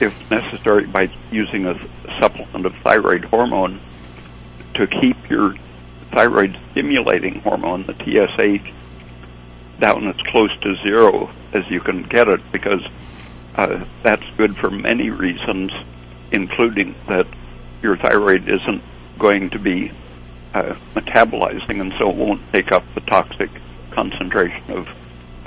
[0.00, 1.74] if necessary, by using a
[2.20, 3.80] supplement of thyroid hormone
[4.80, 5.54] to keep your
[6.10, 8.72] thyroid stimulating hormone, the TSH,
[9.78, 12.82] down as close to zero as you can get it because
[13.56, 15.70] uh, that's good for many reasons,
[16.32, 17.26] including that
[17.82, 18.82] your thyroid isn't
[19.18, 19.92] going to be
[20.54, 23.50] uh, metabolizing and so it won't take up the toxic
[23.90, 24.88] concentration of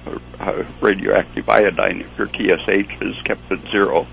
[0.05, 4.05] uh, uh, radioactive iodine if your TSH is kept at zero.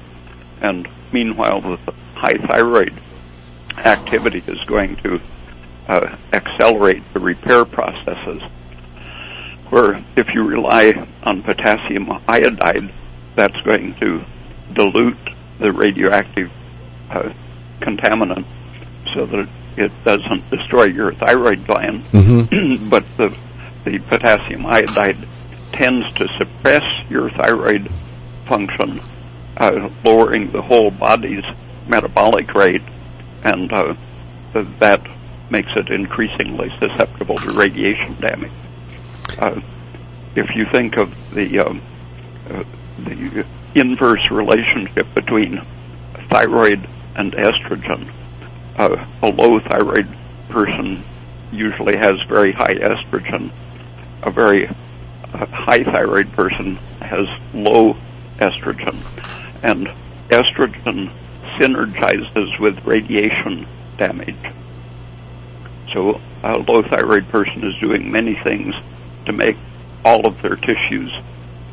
[0.63, 2.99] And meanwhile, the high thyroid
[3.79, 5.21] activity is going to
[5.89, 8.43] uh, accelerate the repair processes.
[9.71, 12.93] Where if you rely on potassium iodide,
[13.37, 14.25] that's going to
[14.73, 15.17] dilute
[15.61, 16.51] the radioactive
[17.11, 17.33] uh,
[17.81, 18.45] contaminant
[19.15, 22.05] so that it doesn't destroy your thyroid gland.
[22.13, 22.91] Mhm.
[22.91, 23.37] but the
[23.85, 25.17] the potassium iodide
[25.73, 27.89] tends to suppress your thyroid
[28.47, 29.01] function,
[29.57, 31.45] uh, lowering the whole body's
[31.89, 32.83] metabolic rate,
[33.45, 33.95] and uh,
[34.53, 35.07] that
[35.51, 38.53] makes it increasingly susceptible to radiation damage.
[39.39, 39.61] Uh,
[40.37, 41.83] if you think of the um,
[42.49, 42.65] uh,
[42.99, 45.61] the inverse relationship between
[46.31, 48.13] thyroid and estrogen,
[48.77, 50.09] uh, a low thyroid
[50.49, 51.05] person
[51.53, 53.53] usually has very high estrogen.
[54.23, 54.65] A very
[55.33, 57.95] a high thyroid person has low
[58.39, 59.03] estrogen,
[59.63, 59.89] and
[60.29, 61.13] estrogen
[61.61, 63.69] synergizes with radiation
[63.99, 64.43] damage.
[65.93, 68.75] So a low thyroid person is doing many things
[69.27, 69.57] to make
[70.05, 71.13] all of their tissues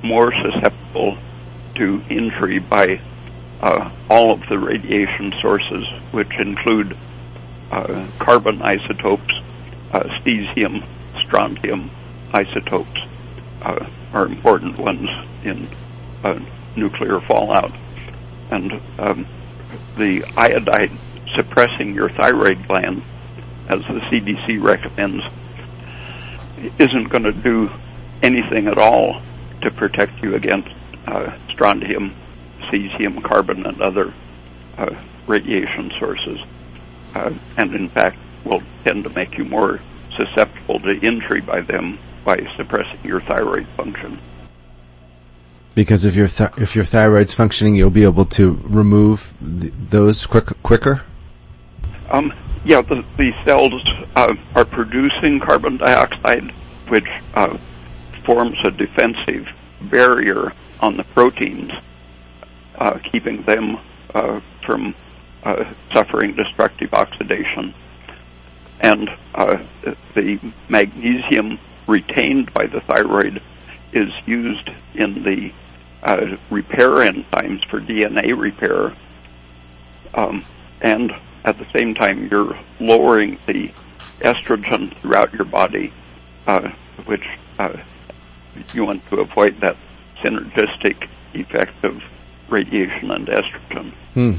[0.03, 1.17] more susceptible
[1.75, 2.99] to injury by
[3.61, 6.97] uh, all of the radiation sources, which include
[7.71, 9.33] uh, carbon isotopes,
[9.93, 10.85] uh, cesium,
[11.23, 11.89] strontium
[12.33, 12.99] isotopes
[13.61, 15.09] uh, are important ones
[15.43, 15.67] in
[16.75, 17.71] nuclear fallout.
[18.51, 19.25] And um,
[19.97, 20.91] the iodide
[21.35, 23.03] suppressing your thyroid gland,
[23.69, 25.23] as the CDC recommends,
[26.79, 27.69] isn't going to do
[28.23, 29.21] anything at all
[29.61, 30.69] to protect you against
[31.07, 32.15] uh, strontium,
[32.63, 34.13] cesium, carbon, and other
[34.77, 34.95] uh,
[35.27, 36.39] radiation sources.
[37.13, 39.79] Uh, and in fact, will tend to make you more
[40.15, 44.19] susceptible to injury by them by suppressing your thyroid function.
[45.77, 50.25] Because if your th- if your thyroid's functioning, you'll be able to remove th- those
[50.25, 51.03] quick- quicker.
[52.09, 52.33] Um,
[52.65, 56.51] yeah, the, the cells uh, are producing carbon dioxide,
[56.87, 57.55] which uh,
[58.25, 59.47] forms a defensive
[59.79, 61.71] barrier on the proteins,
[62.79, 63.77] uh, keeping them
[64.15, 64.95] uh, from
[65.43, 65.63] uh,
[65.93, 67.71] suffering destructive oxidation.
[68.79, 69.59] And uh,
[70.15, 73.43] the magnesium retained by the thyroid
[73.93, 75.53] is used in the
[76.03, 78.95] uh, repair enzymes for DNA repair.
[80.13, 80.45] Um,
[80.81, 81.11] and
[81.43, 83.71] at the same time, you're lowering the
[84.19, 85.93] estrogen throughout your body,
[86.45, 86.69] uh,
[87.05, 87.23] which
[87.59, 87.77] uh,
[88.73, 89.77] you want to avoid that
[90.23, 92.01] synergistic effect of
[92.49, 93.93] radiation and estrogen.
[94.13, 94.31] Hmm.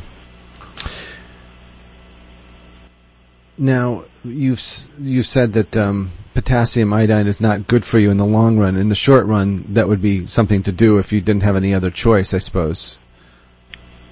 [3.58, 4.62] Now you've
[5.00, 8.76] you've said that um, potassium iodine is not good for you in the long run.
[8.76, 11.74] In the short run, that would be something to do if you didn't have any
[11.74, 12.98] other choice, I suppose.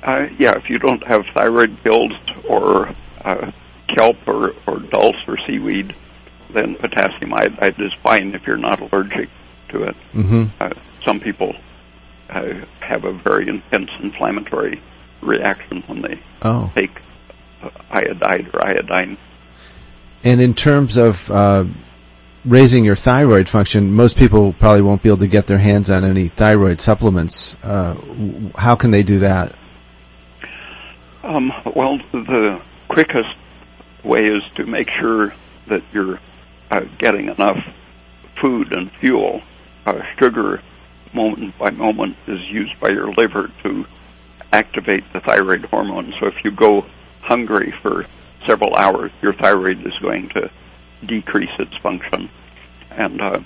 [0.02, 2.12] Uh, yeah, if you don't have thyroid pills
[2.48, 3.50] or uh,
[3.88, 5.94] kelp or, or dulse or seaweed,
[6.52, 9.28] then potassium iodide is fine if you're not allergic
[9.70, 9.96] to it.
[10.14, 10.44] Mm-hmm.
[10.60, 10.70] Uh,
[11.04, 11.56] some people
[12.30, 14.80] uh, have a very intense inflammatory
[15.22, 16.70] reaction when they Oh.
[16.76, 17.00] take
[17.62, 19.16] uh, iodide or iodine.
[20.24, 21.64] And in terms of uh,
[22.44, 26.04] raising your thyroid function, most people probably won't be able to get their hands on
[26.04, 27.56] any thyroid supplements.
[27.62, 27.96] Uh,
[28.56, 29.54] how can they do that?
[31.22, 33.34] Um, well, the quickest
[34.04, 35.34] way is to make sure
[35.68, 36.20] that you're
[36.70, 37.58] uh, getting enough
[38.40, 39.42] food and fuel.
[39.84, 40.62] Uh, sugar,
[41.12, 43.86] moment by moment, is used by your liver to
[44.52, 46.14] activate the thyroid hormone.
[46.20, 46.86] So if you go
[47.22, 48.06] hungry for
[48.46, 50.50] several hours, your thyroid is going to
[51.06, 52.30] decrease its function.
[52.90, 53.40] And uh,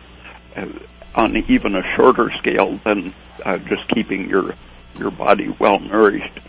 [0.57, 0.67] uh,
[1.15, 3.13] on even a shorter scale than
[3.45, 4.55] uh, just keeping your
[4.99, 6.41] your body well nourished,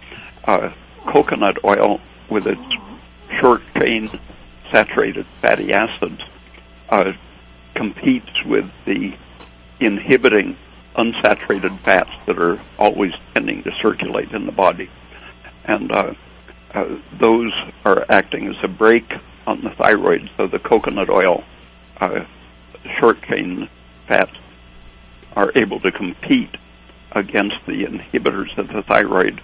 [0.46, 0.70] uh,
[1.12, 2.62] coconut oil with its
[3.40, 4.10] short chain
[4.72, 6.22] saturated fatty acids
[6.90, 7.12] uh,
[7.76, 9.14] competes with the
[9.80, 10.58] inhibiting
[10.96, 14.90] unsaturated fats that are always tending to circulate in the body.
[15.64, 15.92] And
[16.74, 17.52] uh, those
[17.86, 19.12] are acting as a brake
[19.48, 21.44] on the thyroid, so the coconut oil
[22.00, 22.24] uh,
[23.00, 23.70] short chain
[24.08, 24.36] fats
[25.36, 26.56] are able to compete
[27.14, 29.42] against the inhibitors of the thyroid,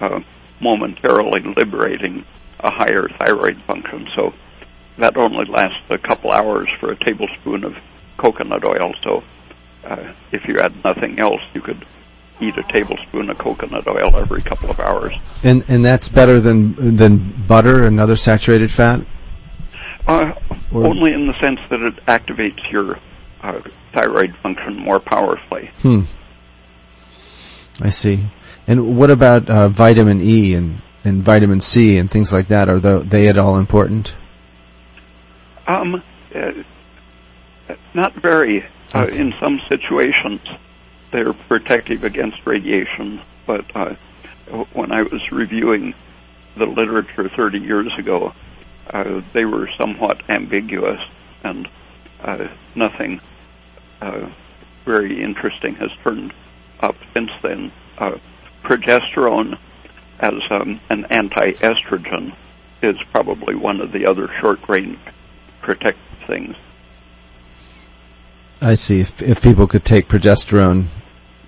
[0.00, 0.20] uh,
[0.60, 2.24] momentarily liberating
[2.60, 4.08] a higher thyroid function.
[4.14, 4.34] So
[4.98, 7.76] that only lasts a couple hours for a tablespoon of
[8.16, 8.92] coconut oil.
[9.02, 9.22] So
[9.84, 11.84] uh, if you had nothing else, you could
[12.40, 15.14] eat a tablespoon of coconut oil every couple of hours.
[15.42, 19.00] And and that's better than than butter and other saturated fat.
[20.06, 20.32] Uh,
[20.72, 22.98] Or- only in the sense that it activates your
[23.42, 23.60] uh,
[23.92, 25.70] thyroid function more powerfully.
[25.82, 26.02] Hmm.
[27.82, 28.26] I see.
[28.66, 32.68] And what about uh, vitamin E and, and vitamin C and things like that?
[32.68, 34.14] Are they at all important?
[35.66, 36.02] Um,
[36.34, 36.52] uh,
[37.94, 38.64] not very.
[38.94, 39.18] Uh, Okay.
[39.18, 40.40] in some situations,
[41.12, 43.94] they're protective against radiation, but uh,
[44.72, 45.94] when I was reviewing
[46.56, 48.34] the literature 30 years ago,
[48.90, 51.00] uh, they were somewhat ambiguous,
[51.44, 51.68] and
[52.20, 53.20] uh, nothing
[54.00, 54.28] uh,
[54.84, 56.32] very interesting has turned
[56.80, 57.72] up since then.
[57.98, 58.18] Uh,
[58.62, 59.58] progesterone,
[60.20, 62.34] as um, an anti-estrogen,
[62.82, 64.98] is probably one of the other short-range
[65.60, 66.56] protective things.
[68.60, 69.00] I see.
[69.00, 70.88] If, if people could take progesterone,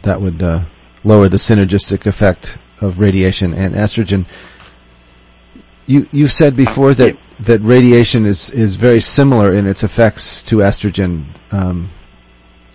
[0.02, 0.64] that would uh,
[1.04, 4.26] lower the synergistic effect of radiation and estrogen.
[5.86, 10.56] You you said before that that radiation is is very similar in its effects to
[10.56, 11.26] estrogen.
[11.50, 11.90] Um,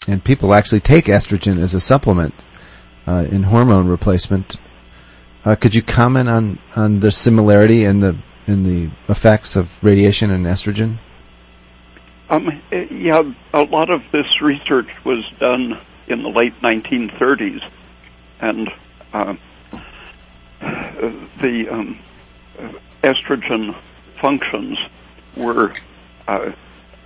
[0.07, 2.45] and people actually take estrogen as a supplement
[3.07, 4.57] uh, in hormone replacement.
[5.45, 8.17] Uh, could you comment on on the similarity in the
[8.47, 10.97] in the effects of radiation and estrogen?
[12.29, 13.21] Um, yeah,
[13.53, 17.61] a lot of this research was done in the late 1930s,
[18.39, 18.69] and
[19.13, 19.35] uh,
[21.39, 21.99] the um,
[23.03, 23.77] estrogen
[24.19, 24.77] functions
[25.35, 25.75] were
[26.27, 26.51] uh,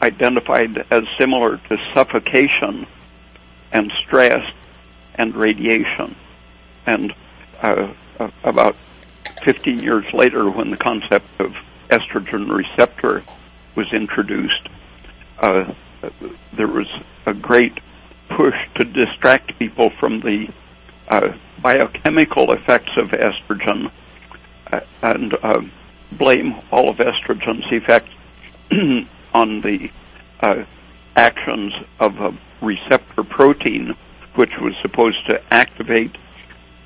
[0.01, 2.87] identified as similar to suffocation
[3.71, 4.49] and stress
[5.15, 6.15] and radiation.
[6.85, 7.13] And
[7.61, 7.91] uh,
[8.43, 8.77] about
[9.43, 11.53] 15 years later, when the concept of
[11.89, 13.23] estrogen receptor
[13.75, 14.69] was introduced,
[15.41, 15.73] uh,
[16.55, 16.87] there was
[17.25, 17.77] a great
[18.35, 20.47] push to distract people from the
[21.09, 23.91] uh, biochemical effects of estrogen
[24.71, 25.61] uh, and uh,
[26.13, 28.11] blame all of estrogen's effects
[29.33, 29.89] on the
[30.41, 30.63] uh,
[31.15, 33.95] actions of a receptor protein,
[34.35, 36.15] which was supposed to activate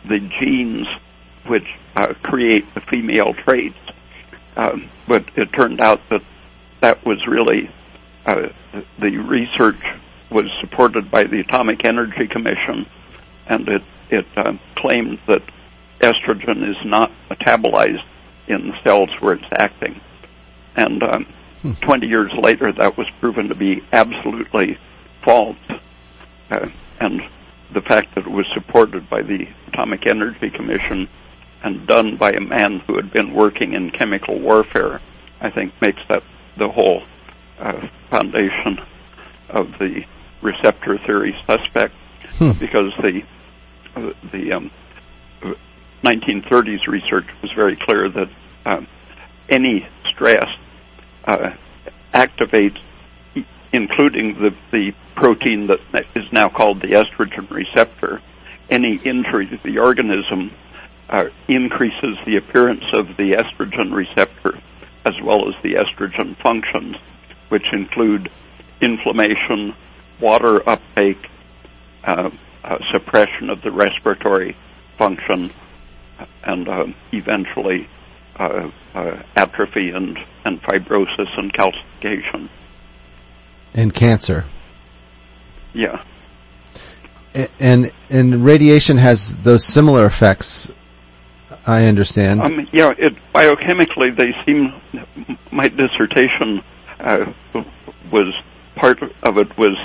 [0.08, 0.88] the genes
[1.48, 3.78] which uh, create the female traits.
[4.56, 6.22] Um, but it turned out that
[6.82, 7.70] that was really
[8.26, 8.50] uh,
[9.00, 9.82] the research
[10.32, 12.88] was supported by the Atomic Energy Commission,
[13.48, 15.42] and it it uh, claimed that
[16.00, 18.04] estrogen is not metabolized
[18.48, 20.00] in the cells where it's acting.
[20.76, 21.26] And um,
[21.62, 21.72] hmm.
[21.74, 24.78] 20 years later, that was proven to be absolutely
[25.24, 25.58] false.
[26.52, 26.68] Uh,
[27.00, 27.22] and
[27.74, 31.10] the fact that it was supported by the Atomic Energy Commission
[31.64, 35.02] and done by a man who had been working in chemical warfare,
[35.40, 36.24] I think makes that
[36.58, 37.04] the whole
[37.60, 38.80] uh, foundation
[39.50, 40.04] of the
[40.42, 41.94] receptor theory suspect
[42.38, 42.52] hmm.
[42.60, 43.22] because the
[43.96, 44.72] uh, the um,
[46.04, 48.30] 1930s research was very clear that
[48.66, 48.88] um,
[49.50, 50.48] any stress
[51.26, 51.52] uh,
[52.14, 52.80] activates,
[53.72, 55.80] including the, the protein that
[56.16, 58.22] is now called the estrogen receptor.
[58.70, 60.52] Any injury to the organism
[61.10, 64.60] uh, increases the appearance of the estrogen receptor
[65.06, 66.96] as well as the estrogen functions,
[67.54, 68.32] which include
[68.82, 69.76] inflammation,
[70.20, 71.24] water uptake,
[72.04, 72.32] uh,
[72.64, 74.58] uh, suppression of the respiratory
[74.98, 75.52] function,
[76.44, 77.88] and uh, eventually
[78.38, 82.50] uh, uh, atrophy and, and fibrosis and calcification.
[83.76, 84.46] And cancer.
[85.76, 86.04] Yeah.
[87.60, 90.72] And and radiation has those similar effects.
[91.68, 92.42] I understand.
[92.42, 94.74] Um, yeah, it biochemically they seem.
[95.52, 96.64] My dissertation
[98.12, 98.34] was
[98.76, 99.78] part of it was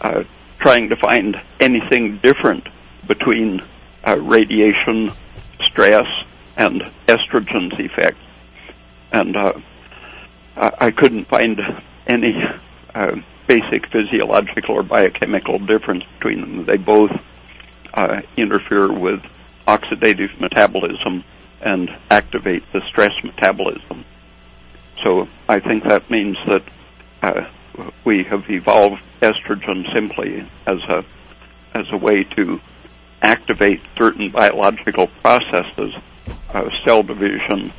[0.00, 0.24] uh,
[0.60, 2.68] trying to find anything different
[3.06, 3.62] between
[4.06, 5.10] uh, radiation,
[5.60, 6.06] stress,
[6.56, 8.18] and estrogen's effect.
[9.12, 9.52] And uh,
[10.56, 11.60] I couldn't find
[12.06, 12.34] any
[12.94, 16.66] uh, basic physiological or biochemical difference between them.
[16.66, 17.10] They both
[17.94, 19.20] uh, interfere with
[19.66, 21.24] oxidative metabolism
[21.60, 24.04] and activate the stress metabolism.
[25.02, 26.62] So I think that means that
[27.22, 27.50] uh,
[28.04, 31.04] we have evolved estrogen simply as a
[31.74, 32.60] as a way to
[33.22, 35.94] activate certain biological processes,
[36.52, 37.72] uh, cell division,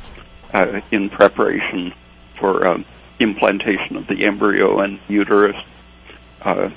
[0.52, 1.92] uh, in preparation
[2.40, 2.78] for uh,
[3.20, 5.56] implantation of the embryo and uterus,
[6.42, 6.70] uh,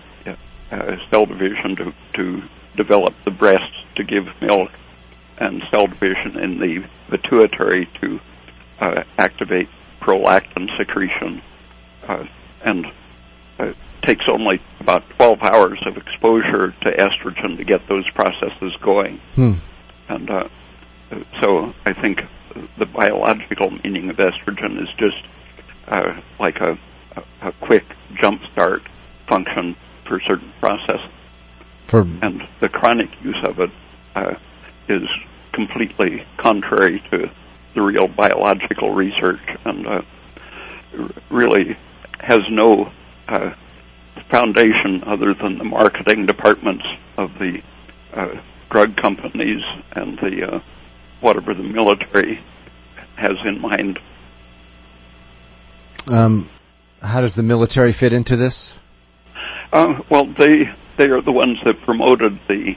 [0.72, 2.44] uh, cell division to, to
[2.76, 4.70] develop the breasts to give milk,
[5.38, 8.20] and cell division in the pituitary to
[8.80, 9.70] uh, activate
[10.08, 11.42] prolactin secretion,
[12.64, 12.86] and
[13.60, 19.18] it takes only about 12 hours of exposure to estrogen to get those processes going.
[19.36, 19.54] Hmm.
[20.08, 20.48] And uh,
[21.42, 22.22] so I think
[22.78, 25.22] the biological meaning of estrogen is just
[25.90, 26.78] uh, like a,
[27.42, 27.84] a, quick
[28.20, 28.82] jump start
[29.28, 29.76] function
[30.08, 31.12] for certain processes.
[31.86, 33.72] For and the chronic use of it
[34.16, 34.36] uh,
[34.90, 35.04] is
[35.54, 37.30] completely contrary to
[37.74, 40.02] the real biological research and uh,
[41.30, 41.78] really
[42.20, 42.92] has no
[43.28, 43.52] uh,
[44.32, 46.86] foundation other than the marketing departments
[47.18, 47.62] of the
[48.14, 49.62] uh, drug companies
[49.94, 50.60] and the uh,
[51.22, 52.44] whatever the military
[53.16, 54.00] has in mind.
[56.08, 56.50] Um,
[57.02, 58.74] how does the military fit into this?
[59.74, 62.76] Uh, well, they they are the ones that promoted the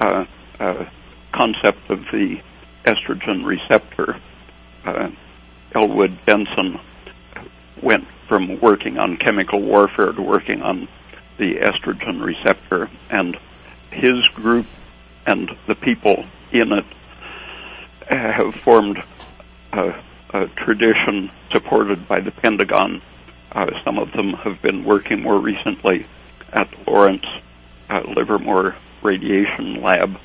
[0.00, 0.24] uh,
[0.60, 0.84] uh,
[1.32, 2.40] concept of the
[2.86, 4.20] estrogen receptor.
[4.84, 5.10] Uh,
[5.74, 6.80] Elwood Jensen
[7.82, 10.88] went from working on chemical warfare to working on
[11.38, 12.90] the estrogen receptor.
[13.10, 13.36] And
[13.90, 14.66] his group
[15.26, 16.84] and the people in it
[18.08, 18.98] have formed
[19.72, 23.02] a, a tradition supported by the Pentagon.
[23.52, 26.06] Uh, some of them have been working more recently
[26.52, 27.26] at Lawrence
[27.90, 30.18] uh, Livermore Radiation Lab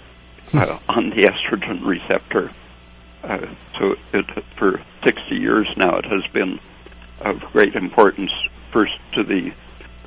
[0.54, 2.52] uh, on the estrogen receptor.
[3.24, 3.46] Uh,
[3.80, 4.26] so it,
[4.58, 6.60] for 60 years now, it has been
[7.20, 8.32] of great importance
[8.72, 9.52] first to the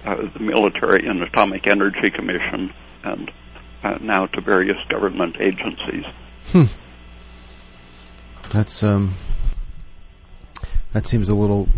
[0.04, 2.72] uh, the military and atomic energy commission,
[3.04, 3.30] and
[3.82, 6.04] uh, now to various government agencies.
[6.46, 6.64] Hmm.
[8.50, 9.14] That's um.
[10.92, 11.68] That seems a little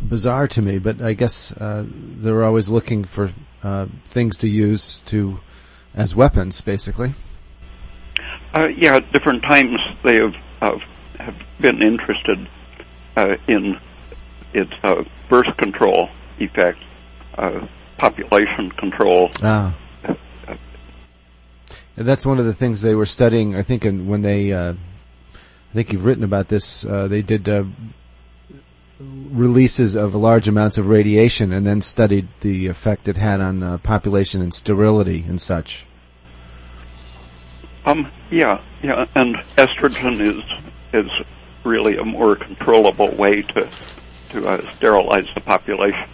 [0.00, 3.32] bizarre to me, but I guess uh, they're always looking for
[3.62, 5.40] uh, things to use to
[5.94, 7.14] as weapons, basically.
[8.54, 10.78] Uh, yeah, at different times they have uh,
[11.18, 12.48] have been interested
[13.16, 13.76] uh, in
[14.52, 16.78] its uh, birth control effect,
[17.36, 17.66] uh,
[17.98, 19.28] population control.
[19.42, 19.74] Ah.
[21.96, 23.56] And that's one of the things they were studying.
[23.56, 26.82] I think in, when they, uh, I think you've written about this.
[26.82, 27.48] They did
[28.98, 34.42] releases of large amounts of radiation, and then studied the effect it had on population
[34.42, 35.86] and sterility and such.
[37.84, 38.10] Um.
[38.30, 38.60] Yeah.
[38.82, 39.06] Yeah.
[39.14, 40.42] And estrogen is
[40.92, 41.10] is
[41.64, 43.68] really a more controllable way to
[44.30, 46.08] to uh, sterilize the population.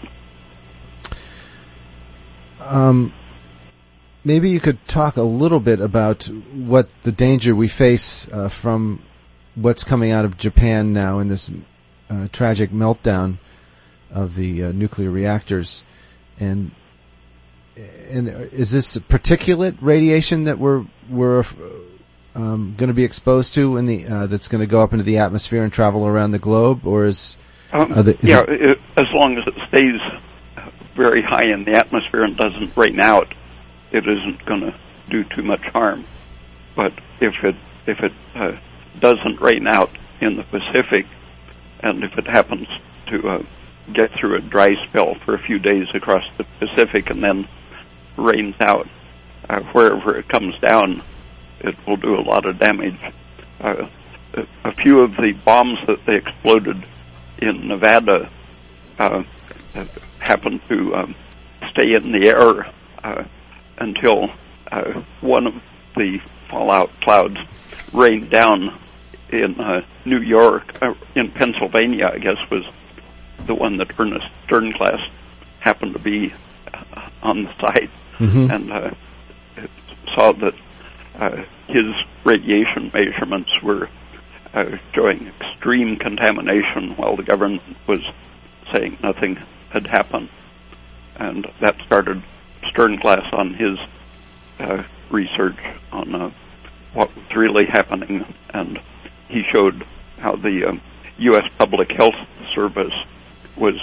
[2.61, 3.13] Um,
[4.25, 9.03] maybe you could talk a little bit about what the danger we face uh, from
[9.55, 11.51] what's coming out of Japan now in this
[12.09, 13.39] uh, tragic meltdown
[14.11, 15.85] of the uh, nuclear reactors,
[16.39, 16.73] and
[18.11, 21.45] and is this particulate radiation that we're we're
[22.35, 25.05] um, going to be exposed to in the uh, that's going to go up into
[25.05, 27.37] the atmosphere and travel around the globe, or is,
[27.73, 30.01] um, the, is yeah, it, as long as it stays
[30.97, 33.33] very high in the atmosphere and doesn't rain out,
[33.93, 34.75] it isn't going to
[35.11, 36.05] do too much harm.
[36.77, 37.57] But if it
[37.87, 38.59] if it uh,
[39.01, 41.07] doesn't rain out in the Pacific,
[41.83, 42.69] and if it happens
[43.09, 43.43] to uh,
[43.93, 47.49] get through a dry spell for a few days across the Pacific and then
[48.21, 48.89] rains out,
[49.49, 51.03] uh, wherever it comes down,
[51.61, 52.99] it will do a lot of damage.
[53.61, 53.89] Uh,
[54.65, 56.85] a few of the bombs that they exploded
[57.39, 58.31] in Nevada
[58.99, 59.23] uh,
[60.19, 61.15] happened to um,
[61.71, 63.25] stay in the air uh,
[63.79, 64.29] until
[64.71, 65.55] uh, one of
[65.97, 66.19] the
[66.49, 67.37] fallout clouds
[67.93, 68.79] rained down
[69.31, 72.65] in uh, New York, uh, in Pennsylvania, I guess was
[73.47, 75.01] the one that Ernest Sternglass
[75.61, 76.33] happened to be
[76.73, 77.91] uh, on the site,
[78.21, 78.51] mm-hmm.
[78.51, 78.91] and uh,
[80.15, 80.55] saw that
[81.19, 81.85] uh, his
[82.25, 83.89] radiation measurements were
[84.55, 88.01] uh, showing extreme contamination while the government was
[88.73, 89.37] saying nothing
[89.71, 90.29] had happened.
[91.17, 92.23] And that started
[92.65, 93.79] Sternglass on his
[94.59, 95.59] uh, research
[95.93, 96.31] on uh,
[96.95, 98.25] what was really happening.
[98.53, 98.79] And
[99.29, 99.85] he showed
[100.19, 100.83] how the um,
[101.19, 101.45] U.S.
[101.59, 102.15] Public Health
[102.55, 102.95] Service
[103.57, 103.75] was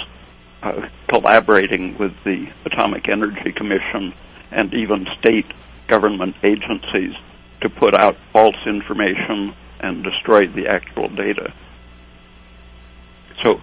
[0.62, 4.12] uh, collaborating with the Atomic Energy Commission
[4.50, 5.46] and even state
[5.86, 7.14] government agencies
[7.60, 11.52] to put out false information and destroy the actual data.
[13.42, 13.60] So,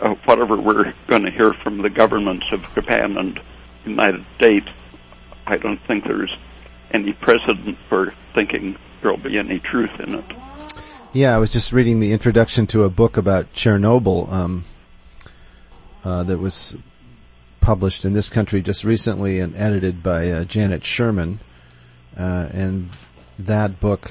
[0.00, 3.40] uh, whatever we're going to hear from the governments of Japan and
[3.84, 4.68] United States,
[5.46, 6.36] I don't think there's
[6.90, 10.24] any precedent for thinking there'll be any truth in it.
[11.12, 14.64] Yeah, I was just reading the introduction to a book about Chernobyl um,
[16.04, 16.76] uh, that was
[17.68, 21.38] published in this country just recently and edited by uh, Janette Sherman.
[22.16, 22.88] Uh, and
[23.38, 24.10] that book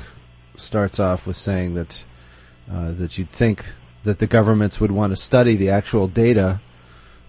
[0.56, 2.04] starts off with saying that
[2.72, 3.66] uh, that you'd think
[4.04, 6.62] that the governments would want to study the actual data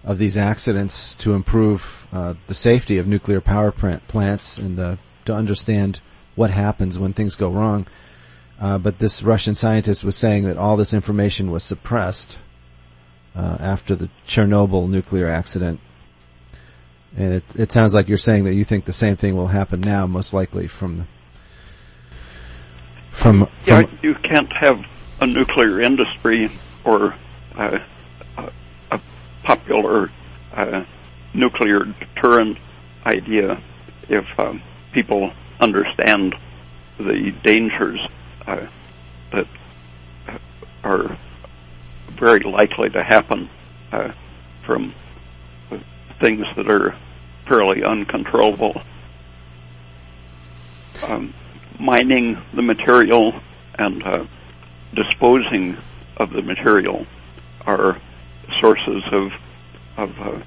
[0.03, 5.33] of these accidents to improve uh, the safety of nuclear power plants and uh, to
[5.33, 5.99] understand
[6.35, 7.87] what happens when things go wrong.
[8.59, 12.37] But this Russian scientist was saying that all this information was suppressed
[13.35, 15.79] uh, after the Chernobyl nuclear accident.
[17.17, 19.81] And it, it sounds like you're saying that you think the same thing will happen
[19.81, 21.07] now, most likely from
[23.11, 24.79] from, from yeah, you can't have
[25.19, 26.49] a nuclear industry
[26.85, 27.15] or
[27.57, 27.79] uh,
[28.91, 29.01] a
[29.43, 30.09] popular
[30.53, 30.83] uh,
[31.33, 32.57] nuclear deterrent
[33.05, 33.61] idea
[34.07, 34.61] if um,
[34.93, 36.35] people understand
[36.97, 37.99] the dangers
[38.47, 38.67] uh,
[39.31, 39.47] that
[40.83, 41.17] are
[42.19, 43.49] very likely to happen
[43.91, 44.11] uh,
[44.65, 44.93] from
[46.19, 46.95] things that are
[47.47, 48.81] fairly uncontrollable.
[51.03, 51.33] Um,
[51.79, 53.39] mining the material
[53.77, 54.25] and uh,
[54.93, 55.77] disposing
[56.17, 57.05] of the material
[57.65, 58.01] are
[58.59, 59.31] sources of
[59.97, 60.41] of uh,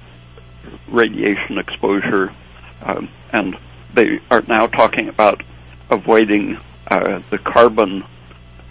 [0.87, 2.33] radiation exposure,
[2.81, 3.55] um, and
[3.93, 5.43] they are now talking about
[5.89, 6.57] avoiding
[6.89, 8.03] uh, the carbon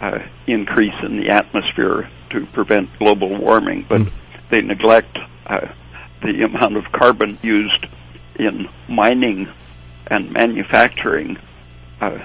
[0.01, 4.11] uh, increase in the atmosphere to prevent global warming, but mm.
[4.51, 5.67] they neglect uh,
[6.23, 7.85] the amount of carbon used
[8.37, 9.47] in mining
[10.07, 11.37] and manufacturing,
[12.01, 12.19] uh,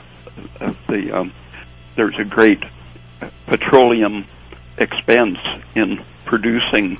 [0.89, 1.33] the um,
[1.97, 2.63] there's a great
[3.47, 4.27] petroleum
[4.79, 5.39] expense
[5.75, 6.99] in producing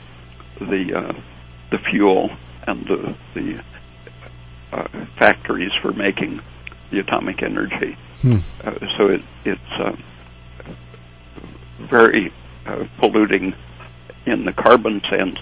[0.61, 1.21] the uh,
[1.71, 2.31] the fuel
[2.67, 3.63] and the the
[4.73, 4.89] uh,
[5.19, 6.41] factories for making
[6.91, 7.97] the atomic energy.
[8.21, 8.37] Hmm.
[8.65, 9.97] Uh, so it, it's uh,
[11.91, 12.33] very
[12.67, 13.55] uh, polluting
[14.27, 15.39] in the carbon sense,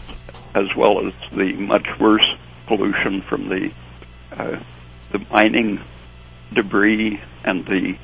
[0.56, 2.26] as well as the much worse
[2.66, 3.70] pollution from the
[4.32, 4.60] uh,
[5.12, 5.80] the mining
[6.54, 7.96] debris and the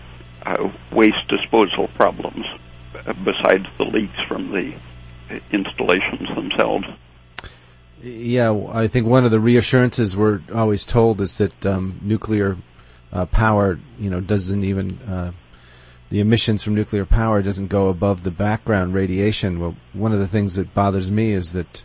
[0.45, 2.45] uh, waste disposal problems,
[2.95, 4.73] uh, besides the leaks from the
[5.51, 6.87] installations themselves.
[8.03, 12.57] Yeah, I think one of the reassurances we're always told is that um, nuclear
[13.13, 15.33] uh, power, you know, doesn't even uh,
[16.11, 19.59] the emissions from nuclear power doesn't go above the background radiation.
[19.59, 21.85] Well, one of the things that bothers me is that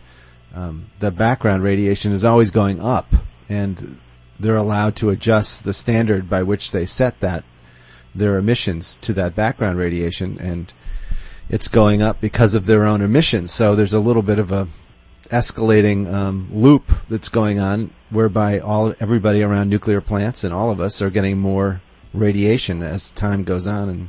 [0.54, 3.12] um, the background radiation is always going up,
[3.48, 3.98] and
[4.40, 7.44] they're allowed to adjust the standard by which they set that
[8.14, 10.72] their emissions to that background radiation, and
[11.48, 13.52] it's going up because of their own emissions.
[13.52, 14.68] So there's a little bit of a
[15.30, 20.80] escalating um, loop that's going on, whereby all everybody around nuclear plants and all of
[20.80, 21.80] us are getting more
[22.14, 23.88] radiation as time goes on.
[23.88, 24.08] And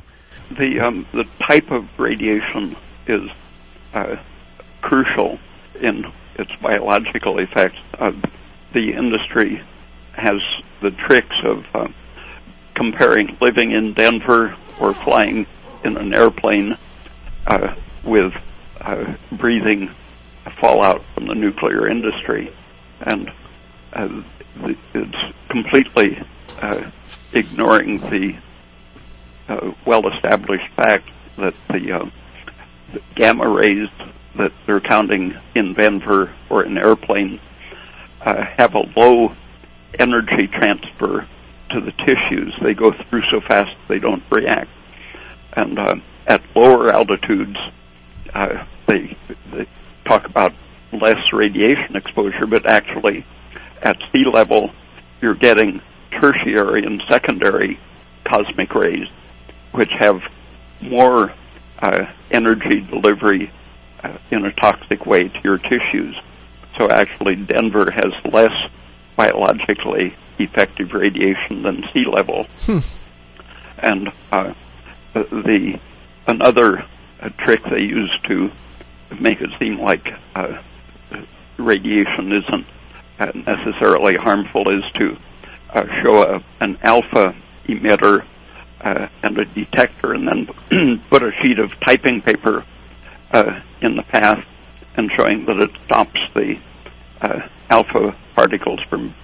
[0.58, 2.76] the um, the type of radiation
[3.06, 3.28] is
[3.94, 4.16] uh,
[4.82, 5.38] crucial
[5.80, 7.78] in its biological effects.
[7.98, 8.12] Uh,
[8.72, 9.62] the industry
[10.12, 10.40] has
[10.80, 11.88] the tricks of uh,
[12.74, 15.46] comparing living in Denver or flying
[15.84, 16.76] in an airplane
[17.46, 17.74] uh,
[18.04, 18.32] with
[18.80, 19.90] uh, breathing
[20.60, 22.52] fallout from the nuclear industry,
[23.00, 23.30] and
[23.92, 24.22] uh,
[24.94, 26.18] it's completely
[26.60, 26.90] uh,
[27.32, 28.36] ignoring the
[29.48, 32.10] uh, well-established fact that the, uh,
[32.92, 33.88] the gamma rays
[34.36, 37.40] that they're counting in Denver or in airplanes
[38.20, 39.34] uh, have a low
[39.98, 41.26] energy transfer
[41.70, 42.54] to the tissues.
[42.62, 44.70] They go through so fast they don't react.
[45.52, 47.58] And uh, at lower altitudes,
[48.32, 49.16] uh, they,
[49.52, 49.66] they
[50.04, 50.52] talk about
[50.92, 53.24] less radiation exposure, but actually
[53.82, 54.70] at sea level,
[55.20, 55.80] you're getting
[56.20, 57.78] tertiary and secondary
[58.24, 59.08] cosmic rays,
[59.72, 60.20] which have
[60.80, 61.32] more
[61.80, 63.50] uh, energy delivery
[64.30, 66.16] in a toxic way to your tissues.
[66.78, 68.52] So actually, Denver has less
[69.16, 72.46] biologically effective radiation than sea level.
[72.60, 72.78] Hmm.
[73.78, 74.52] And uh,
[75.14, 75.78] the
[76.26, 76.84] another
[77.20, 78.50] uh, trick they use to
[79.20, 80.62] make it seem like uh,
[81.58, 82.66] radiation isn't
[83.18, 85.16] uh, necessarily harmful is to
[85.70, 87.34] uh, show a, an alpha
[87.68, 88.24] emitter
[88.80, 92.64] uh, and a detector, and then put a sheet of typing paper
[93.32, 94.44] uh, in the path,
[94.96, 96.54] and showing that it stops the
[97.20, 99.14] uh, alpha particles from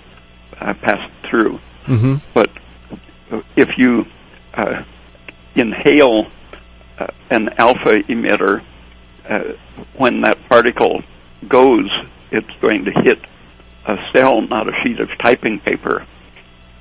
[0.60, 1.58] uh, passing through.
[1.84, 2.16] mm-hmm.
[2.34, 2.50] But
[3.56, 4.06] if you
[4.54, 4.84] uh,
[5.54, 6.26] inhale
[6.98, 8.62] uh, an alpha emitter,
[9.28, 9.40] uh,
[9.96, 11.02] when that particle
[11.48, 11.90] goes,
[12.30, 13.18] it's going to hit
[13.86, 16.06] a cell, not a sheet of typing paper.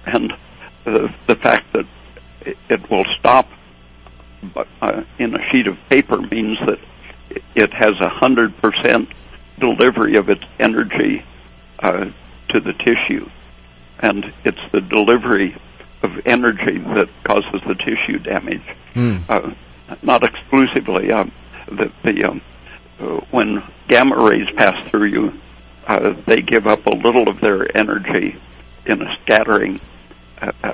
[0.06, 0.34] And
[0.84, 1.86] the, the fact that
[2.42, 3.50] it, it will stop
[4.82, 6.80] uh, in a sheet of paper means that
[7.56, 9.10] it has a hundred percent
[9.60, 11.24] delivery of its energy
[11.80, 12.06] uh,
[12.50, 13.30] to the tissue,
[14.00, 15.56] and it's the delivery
[16.04, 18.64] of energy that causes the tissue damage.
[18.94, 19.26] Mm.
[19.30, 19.54] Uh,
[20.02, 21.12] not exclusively.
[21.12, 21.32] Um,
[21.68, 22.42] the, the um,
[23.00, 25.34] uh, when gamma rays pass through you,
[25.88, 28.40] uh, they give up a little of their energy
[28.86, 29.80] in a scattering
[30.42, 30.74] uh, uh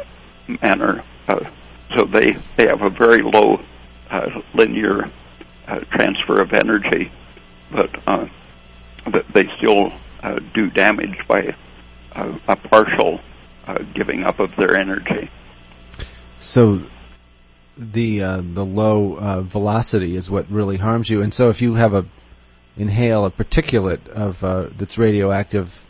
[0.62, 1.03] manner.
[1.28, 1.49] Uh,
[1.95, 3.62] so they they have a very low
[5.72, 7.11] uh, transfer of energy,
[7.72, 8.28] but uh,
[9.34, 9.91] they still
[10.53, 11.55] do damage by
[12.13, 13.19] a partial
[13.95, 15.30] giving up of their energy.
[16.38, 16.82] So
[17.78, 21.22] the uh, the low uh, velocity is what really harms you.
[21.22, 22.05] And so if you have a
[22.78, 25.86] inhale a particulate of uh, that's radioactive,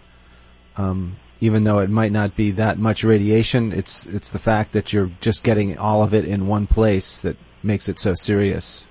[0.77, 4.93] um, even though it might not be that much radiation, it's it's the fact that
[4.93, 8.85] you're just getting all of it in one place that makes it so serious.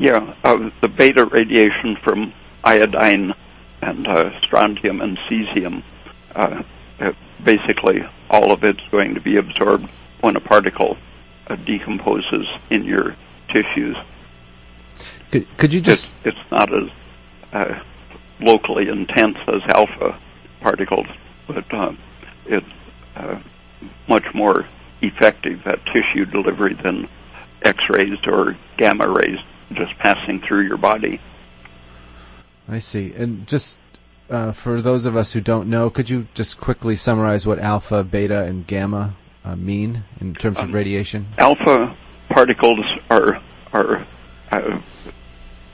[0.00, 2.32] Yeah, uh, the beta radiation from
[2.64, 3.34] iodine
[3.82, 5.82] and uh, strontium and cesium,
[6.34, 6.62] uh,
[7.44, 9.86] basically all of it's going to be absorbed
[10.22, 10.96] when a particle
[11.48, 13.14] uh, decomposes in your
[13.48, 13.94] tissues.
[15.30, 16.14] Could, could you just?
[16.24, 16.90] It's, it's not as
[17.52, 17.80] uh,
[18.40, 20.18] locally intense as alpha
[20.62, 21.08] particles,
[21.46, 21.92] but uh,
[22.46, 22.66] it's
[23.16, 23.38] uh,
[24.08, 24.66] much more
[25.02, 27.06] effective at tissue delivery than
[27.66, 29.38] X-rays or gamma rays
[29.74, 31.20] just passing through your body.
[32.68, 33.12] I see.
[33.12, 33.78] And just
[34.30, 38.04] uh, for those of us who don't know, could you just quickly summarize what alpha,
[38.04, 41.26] beta, and gamma uh, mean in terms of radiation?
[41.38, 41.96] Alpha
[42.28, 43.42] particles are
[43.72, 44.06] are
[44.52, 44.80] uh,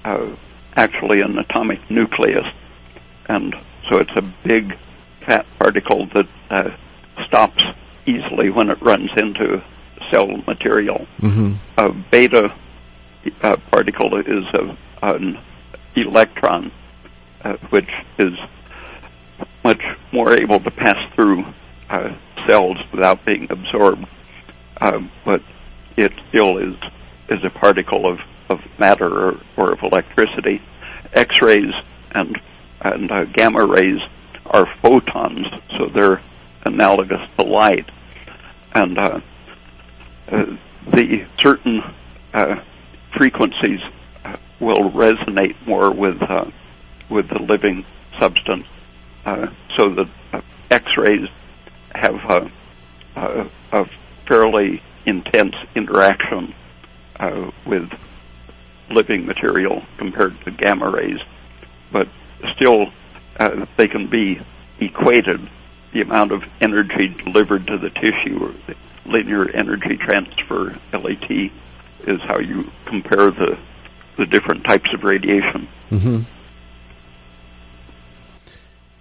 [0.05, 0.37] uh,
[0.75, 2.47] actually an atomic nucleus,
[3.29, 3.55] and
[3.89, 4.77] so it's a big
[5.27, 6.77] fat particle that uh,
[7.27, 7.63] stops
[8.07, 9.63] easily when it runs into
[10.11, 11.07] cell material.
[11.21, 11.55] Mm-hmm.
[11.79, 12.55] A beta
[13.43, 15.39] uh, particle is a, an
[15.95, 16.73] electron,
[17.43, 18.33] uh, which is
[19.65, 21.45] much more able to pass through
[21.91, 22.17] uh,
[22.47, 24.07] cells without being absorbed,
[24.81, 25.43] uh, but
[25.97, 26.75] it still is
[27.29, 30.63] is a particle of, of matter or, or of electricity.
[31.13, 31.73] X-rays
[32.13, 32.39] and
[32.81, 34.01] and uh, gamma rays
[34.47, 35.47] are photons,
[35.77, 36.23] so they're
[36.65, 37.89] analogous to light,
[38.75, 39.21] and uh,
[40.31, 40.45] uh,
[40.93, 41.83] the certain
[43.37, 43.81] frequencies
[44.25, 46.51] uh, will resonate more with uh,
[47.11, 47.85] with the living
[48.19, 48.67] substance,
[49.25, 51.29] uh, so that uh, X-rays
[51.95, 52.49] have uh,
[53.15, 53.85] uh, a
[54.27, 56.55] fairly intense interaction
[57.65, 57.91] with
[58.91, 61.19] living material compared to gamma rays,
[61.91, 62.09] but
[62.55, 62.87] still
[63.77, 64.41] they can be
[64.81, 65.41] equated.
[65.93, 68.75] The amount of energy delivered to the tissue, or the
[69.07, 71.51] linear energy transfer (LET),
[72.07, 73.59] is how you compare the
[74.17, 75.69] the different types of radiation.
[75.91, 76.21] Mm-hmm.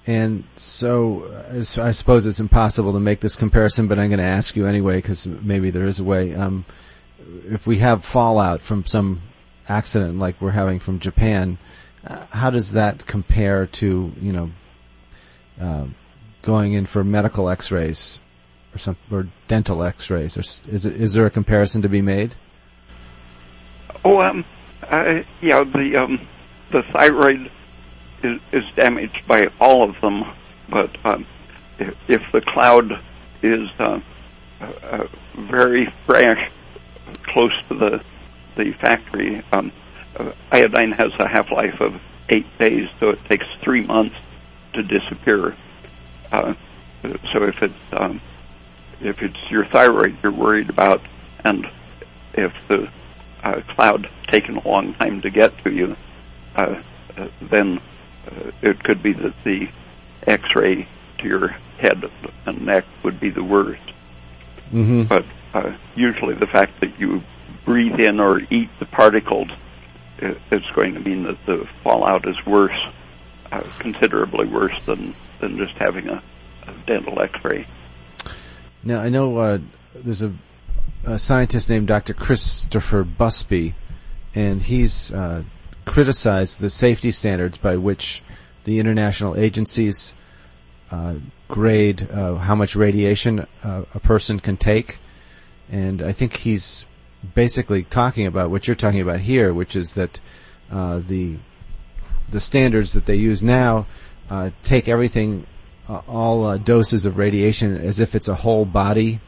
[0.07, 4.25] And so, as- I suppose it's impossible to make this comparison, but I'm going to
[4.25, 6.35] ask you anyway because maybe there is a way.
[6.35, 6.65] Um,
[7.49, 9.21] if we have fallout from some
[9.67, 11.57] accident like we're having from Japan,
[12.05, 14.51] uh, how does that compare to you know
[15.59, 15.87] uh,
[16.43, 18.19] going in for medical X-rays
[18.75, 20.37] or some or dental X-rays?
[20.37, 20.41] Or
[20.71, 22.35] is it is there a comparison to be made?
[24.05, 24.45] Oh, um,
[24.83, 26.27] uh, yeah, the um,
[26.71, 27.49] the thyroid
[28.23, 30.23] is, is damaged by all of them,
[30.69, 31.25] but um,
[31.79, 32.91] if, if the cloud
[33.41, 33.99] is uh,
[34.61, 36.51] uh, very fresh,
[37.23, 38.03] close to the
[38.55, 39.71] the factory, um,
[40.17, 41.99] uh, iodine has a half life of
[42.29, 44.15] eight days, so it takes three months
[44.73, 45.57] to disappear.
[46.31, 46.53] Uh,
[47.33, 48.21] so if it's um,
[49.01, 51.01] if it's your thyroid you're worried about,
[51.43, 51.65] and
[52.35, 52.87] if the
[53.45, 55.95] uh, cloud taken a long time to get to you,
[56.55, 56.81] uh,
[57.17, 57.79] uh, then
[58.27, 59.67] uh, it could be that the
[60.27, 60.87] X-ray
[61.19, 62.03] to your head
[62.45, 63.81] and neck would be the worst.
[64.71, 65.03] Mm-hmm.
[65.03, 67.21] But uh, usually, the fact that you
[67.63, 69.49] breathe in or eat the particles
[70.21, 72.79] i- is going to mean that the fallout is worse,
[73.51, 76.23] uh, considerably worse than than just having a,
[76.67, 77.67] a dental X-ray.
[78.83, 79.59] Now I know uh,
[79.93, 80.33] there's a,
[81.05, 82.13] a scientist named Dr.
[82.13, 83.75] Christopher Busby,
[84.33, 85.43] and he's uh,
[85.85, 88.23] criticized the safety standards by which
[88.63, 90.15] the international agencies
[90.89, 91.15] uh,
[91.47, 94.99] grade uh, how much radiation uh, a person can take,
[95.69, 96.85] and I think he's
[97.35, 100.19] basically talking about what you're talking about here, which is that
[100.71, 101.37] uh, the
[102.29, 103.85] the standards that they use now
[104.31, 105.45] uh, take everything,
[105.87, 109.19] all doses of radiation as if it's a whole body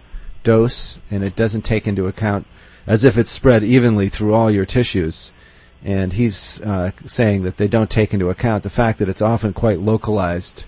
[0.44, 2.48] dose, and it doesn't take into account
[2.86, 5.34] as if it's spread evenly through all your tissues.
[5.84, 9.54] And he's uh, saying that they don't take into account the fact that it's often
[9.54, 10.66] quite localized,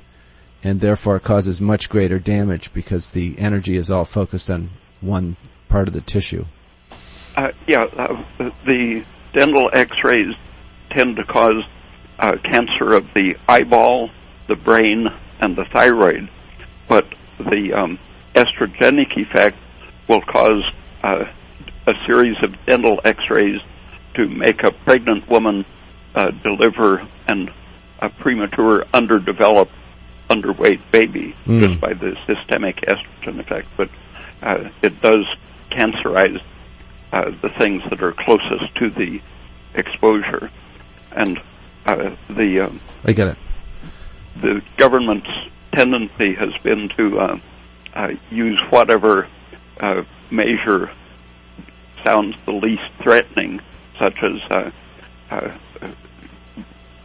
[0.63, 4.69] and therefore causes much greater damage because the energy is all focused on
[5.01, 6.45] one part of the tissue.
[7.35, 8.23] Uh, yeah, uh,
[8.65, 9.03] the
[9.33, 10.35] dental X-rays
[10.91, 11.63] tend to cause
[12.19, 14.09] uh, cancer of the eyeball,
[14.47, 15.07] the brain,
[15.39, 16.29] and the thyroid,
[16.87, 17.07] but
[17.39, 17.97] the um,
[18.35, 19.57] estrogenic effect
[20.07, 20.63] will cause
[21.03, 21.25] uh,
[21.87, 23.61] a series of dental X-rays
[24.15, 25.65] to make a pregnant woman
[26.15, 27.49] uh, deliver an
[28.01, 29.73] a premature, underdeveloped,
[30.29, 31.61] underweight baby Mm.
[31.67, 33.67] just by the systemic estrogen effect.
[33.75, 33.89] But
[34.41, 35.25] uh, it does
[35.71, 36.41] cancerize
[37.11, 39.19] uh, the things that are closest to the
[39.75, 40.49] exposure,
[41.11, 41.41] and
[41.85, 43.37] uh, the um, I get it.
[44.41, 45.29] the government's
[45.73, 47.19] tendency has been to
[47.95, 49.27] uh, use whatever
[49.79, 50.91] uh, measure
[52.05, 53.59] sounds the least threatening,
[53.99, 54.71] such as uh,
[55.31, 55.57] uh,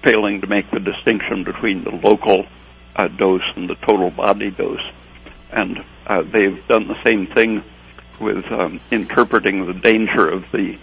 [0.05, 2.47] failing to make the distinction between the local
[2.97, 4.81] uh, dose and the total body dose.
[5.51, 7.65] And uh, they've done the same thing
[8.21, 10.79] with um, interpreting the danger of the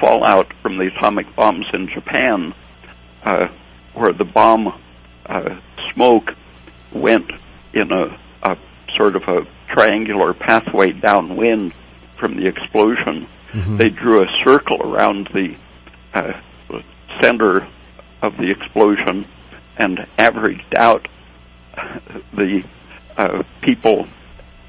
[0.00, 2.52] fallout from the atomic bombs in Japan,
[3.24, 3.46] uh,
[3.94, 4.68] where the bomb
[5.26, 5.60] uh,
[5.94, 6.34] smoke
[6.92, 7.30] went
[7.72, 8.56] in a, a
[8.96, 11.72] sort of a triangular pathway downwind
[12.18, 13.26] from the explosion.
[13.52, 13.78] Mhm.
[13.78, 15.54] They drew a circle around the
[16.14, 16.32] uh,
[17.20, 17.66] center
[18.22, 19.26] of the explosion
[19.78, 21.06] and averaged out
[22.34, 22.62] the
[23.16, 24.06] uh, people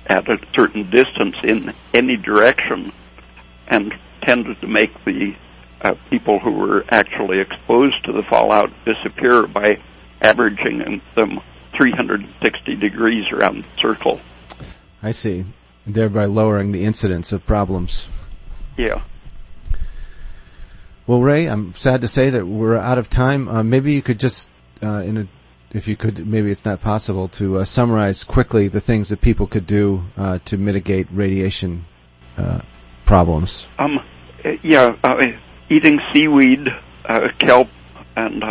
[0.07, 2.91] at a certain distance in any direction
[3.67, 5.33] and tended to make the
[5.81, 9.77] uh, people who were actually exposed to the fallout disappear by
[10.21, 11.39] averaging them
[11.77, 14.19] 360 degrees around the circle.
[15.01, 15.45] I see.
[15.85, 18.09] Thereby lowering the incidence of problems.
[18.75, 19.03] Yeah.
[21.05, 23.47] Well, Ray, I'm sad to say that we're out of time.
[23.47, 24.49] Uh, maybe you could just,
[24.83, 25.27] uh, in a,
[25.71, 29.47] if you could, maybe it's not possible to uh, summarize quickly the things that people
[29.47, 31.85] could do uh, to mitigate radiation
[32.37, 32.59] uh,
[33.05, 33.69] problems.
[33.79, 33.99] Um,
[34.63, 35.27] yeah, uh,
[35.69, 36.67] eating seaweed,
[37.39, 37.69] kelp,
[38.17, 38.43] and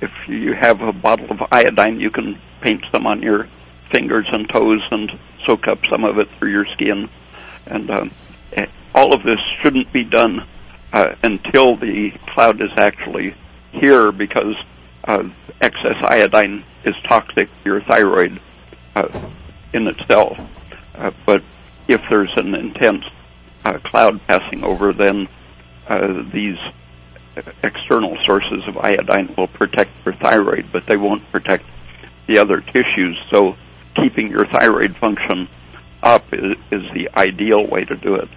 [0.00, 3.48] if you have a bottle of iodine, you can paint some on your
[3.90, 5.10] fingers and toes and
[5.44, 7.08] soak up some of it through your skin.
[7.66, 8.10] And um,
[8.94, 10.46] all of this shouldn't be done
[10.92, 13.34] uh, until the cloud is actually
[13.72, 14.56] here because
[15.04, 15.22] uh,
[15.60, 18.40] excess iodine is toxic to your thyroid
[18.94, 19.08] uh,
[19.72, 20.38] in itself.
[20.94, 21.42] Uh, but
[21.88, 23.04] if there's an intense
[23.64, 25.28] uh, cloud passing over, then
[25.88, 26.58] uh, these
[27.62, 31.64] external sources of iodine will protect your thyroid, but they won't protect
[32.26, 33.18] the other tissues.
[33.30, 33.56] So
[33.94, 35.48] keeping your thyroid function
[36.02, 38.28] up is, is the ideal way to do it.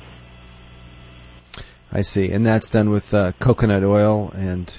[1.91, 4.75] I see, and that's done with uh, coconut oil and.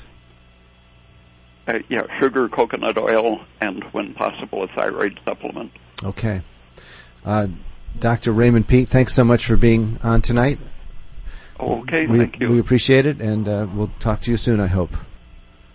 [1.66, 5.72] Uh, yeah, sugar, coconut oil, and when possible, a thyroid supplement.
[6.02, 6.42] Okay.
[7.24, 7.48] Uh,
[7.98, 8.32] Dr.
[8.32, 10.58] Raymond Peat, thanks so much for being on tonight.
[11.60, 12.48] Okay, we, thank you.
[12.50, 14.90] We appreciate it, and uh, we'll talk to you soon, I hope.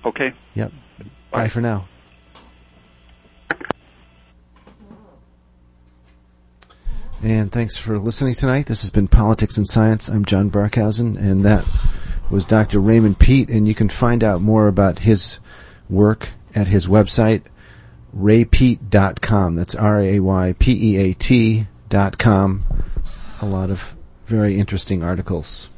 [0.04, 0.34] Okay.
[0.56, 0.72] Yep.
[1.32, 1.88] Bye, Bye for now.
[7.24, 8.66] And thanks for listening tonight.
[8.68, 10.10] This has been Politics and Science.
[10.10, 11.66] I'm John Barkhausen, and that
[12.30, 12.80] was Dr.
[12.80, 15.40] Raymond Peat, and you can find out more about his
[15.90, 17.44] work at his website,
[18.16, 19.56] raypeat.com.
[19.56, 22.66] That's R-A-Y-P-E-A-T dot com.
[23.42, 25.70] A lot of very interesting articles.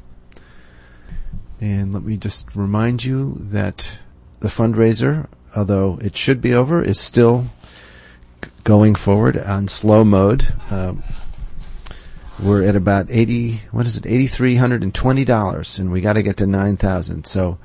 [1.60, 3.98] And let me just remind you that
[4.40, 7.46] the fundraiser, although it should be over, is still
[8.62, 10.46] going forward on slow mode.
[10.70, 11.02] Um,
[12.40, 13.62] we're at about eighty.
[13.72, 14.06] What is it?
[14.06, 14.82] Eighty three hundred
[15.80, 17.26] and we got to get to nine thousand.
[17.26, 17.58] So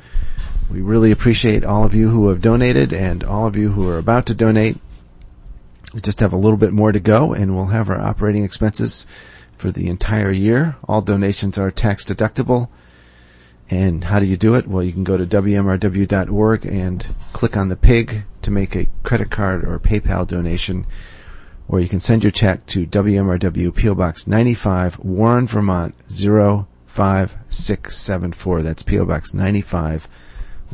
[0.71, 3.99] we really appreciate all of you who have donated and all of you who are
[3.99, 4.77] about to donate.
[5.93, 9.05] We just have a little bit more to go, and we'll have our operating expenses
[9.55, 10.77] for the entire year.
[10.87, 12.69] All donations are tax deductible.
[13.73, 14.67] And how do you do it?
[14.67, 19.31] Well, you can go to WMRW.org and click on the pig to make a credit
[19.31, 20.85] card or PayPal donation.
[21.67, 28.61] Or you can send your check to WMRW PO Box 95, Warren, Vermont 05674.
[28.61, 30.07] That's PO Box 95,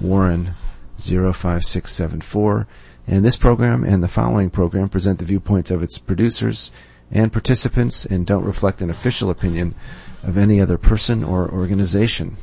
[0.02, 0.52] Warren
[0.97, 2.68] 05674.
[3.08, 6.70] And this program and the following program present the viewpoints of its producers
[7.12, 9.74] and participants and don't reflect an official opinion
[10.22, 12.36] of any other person or organization.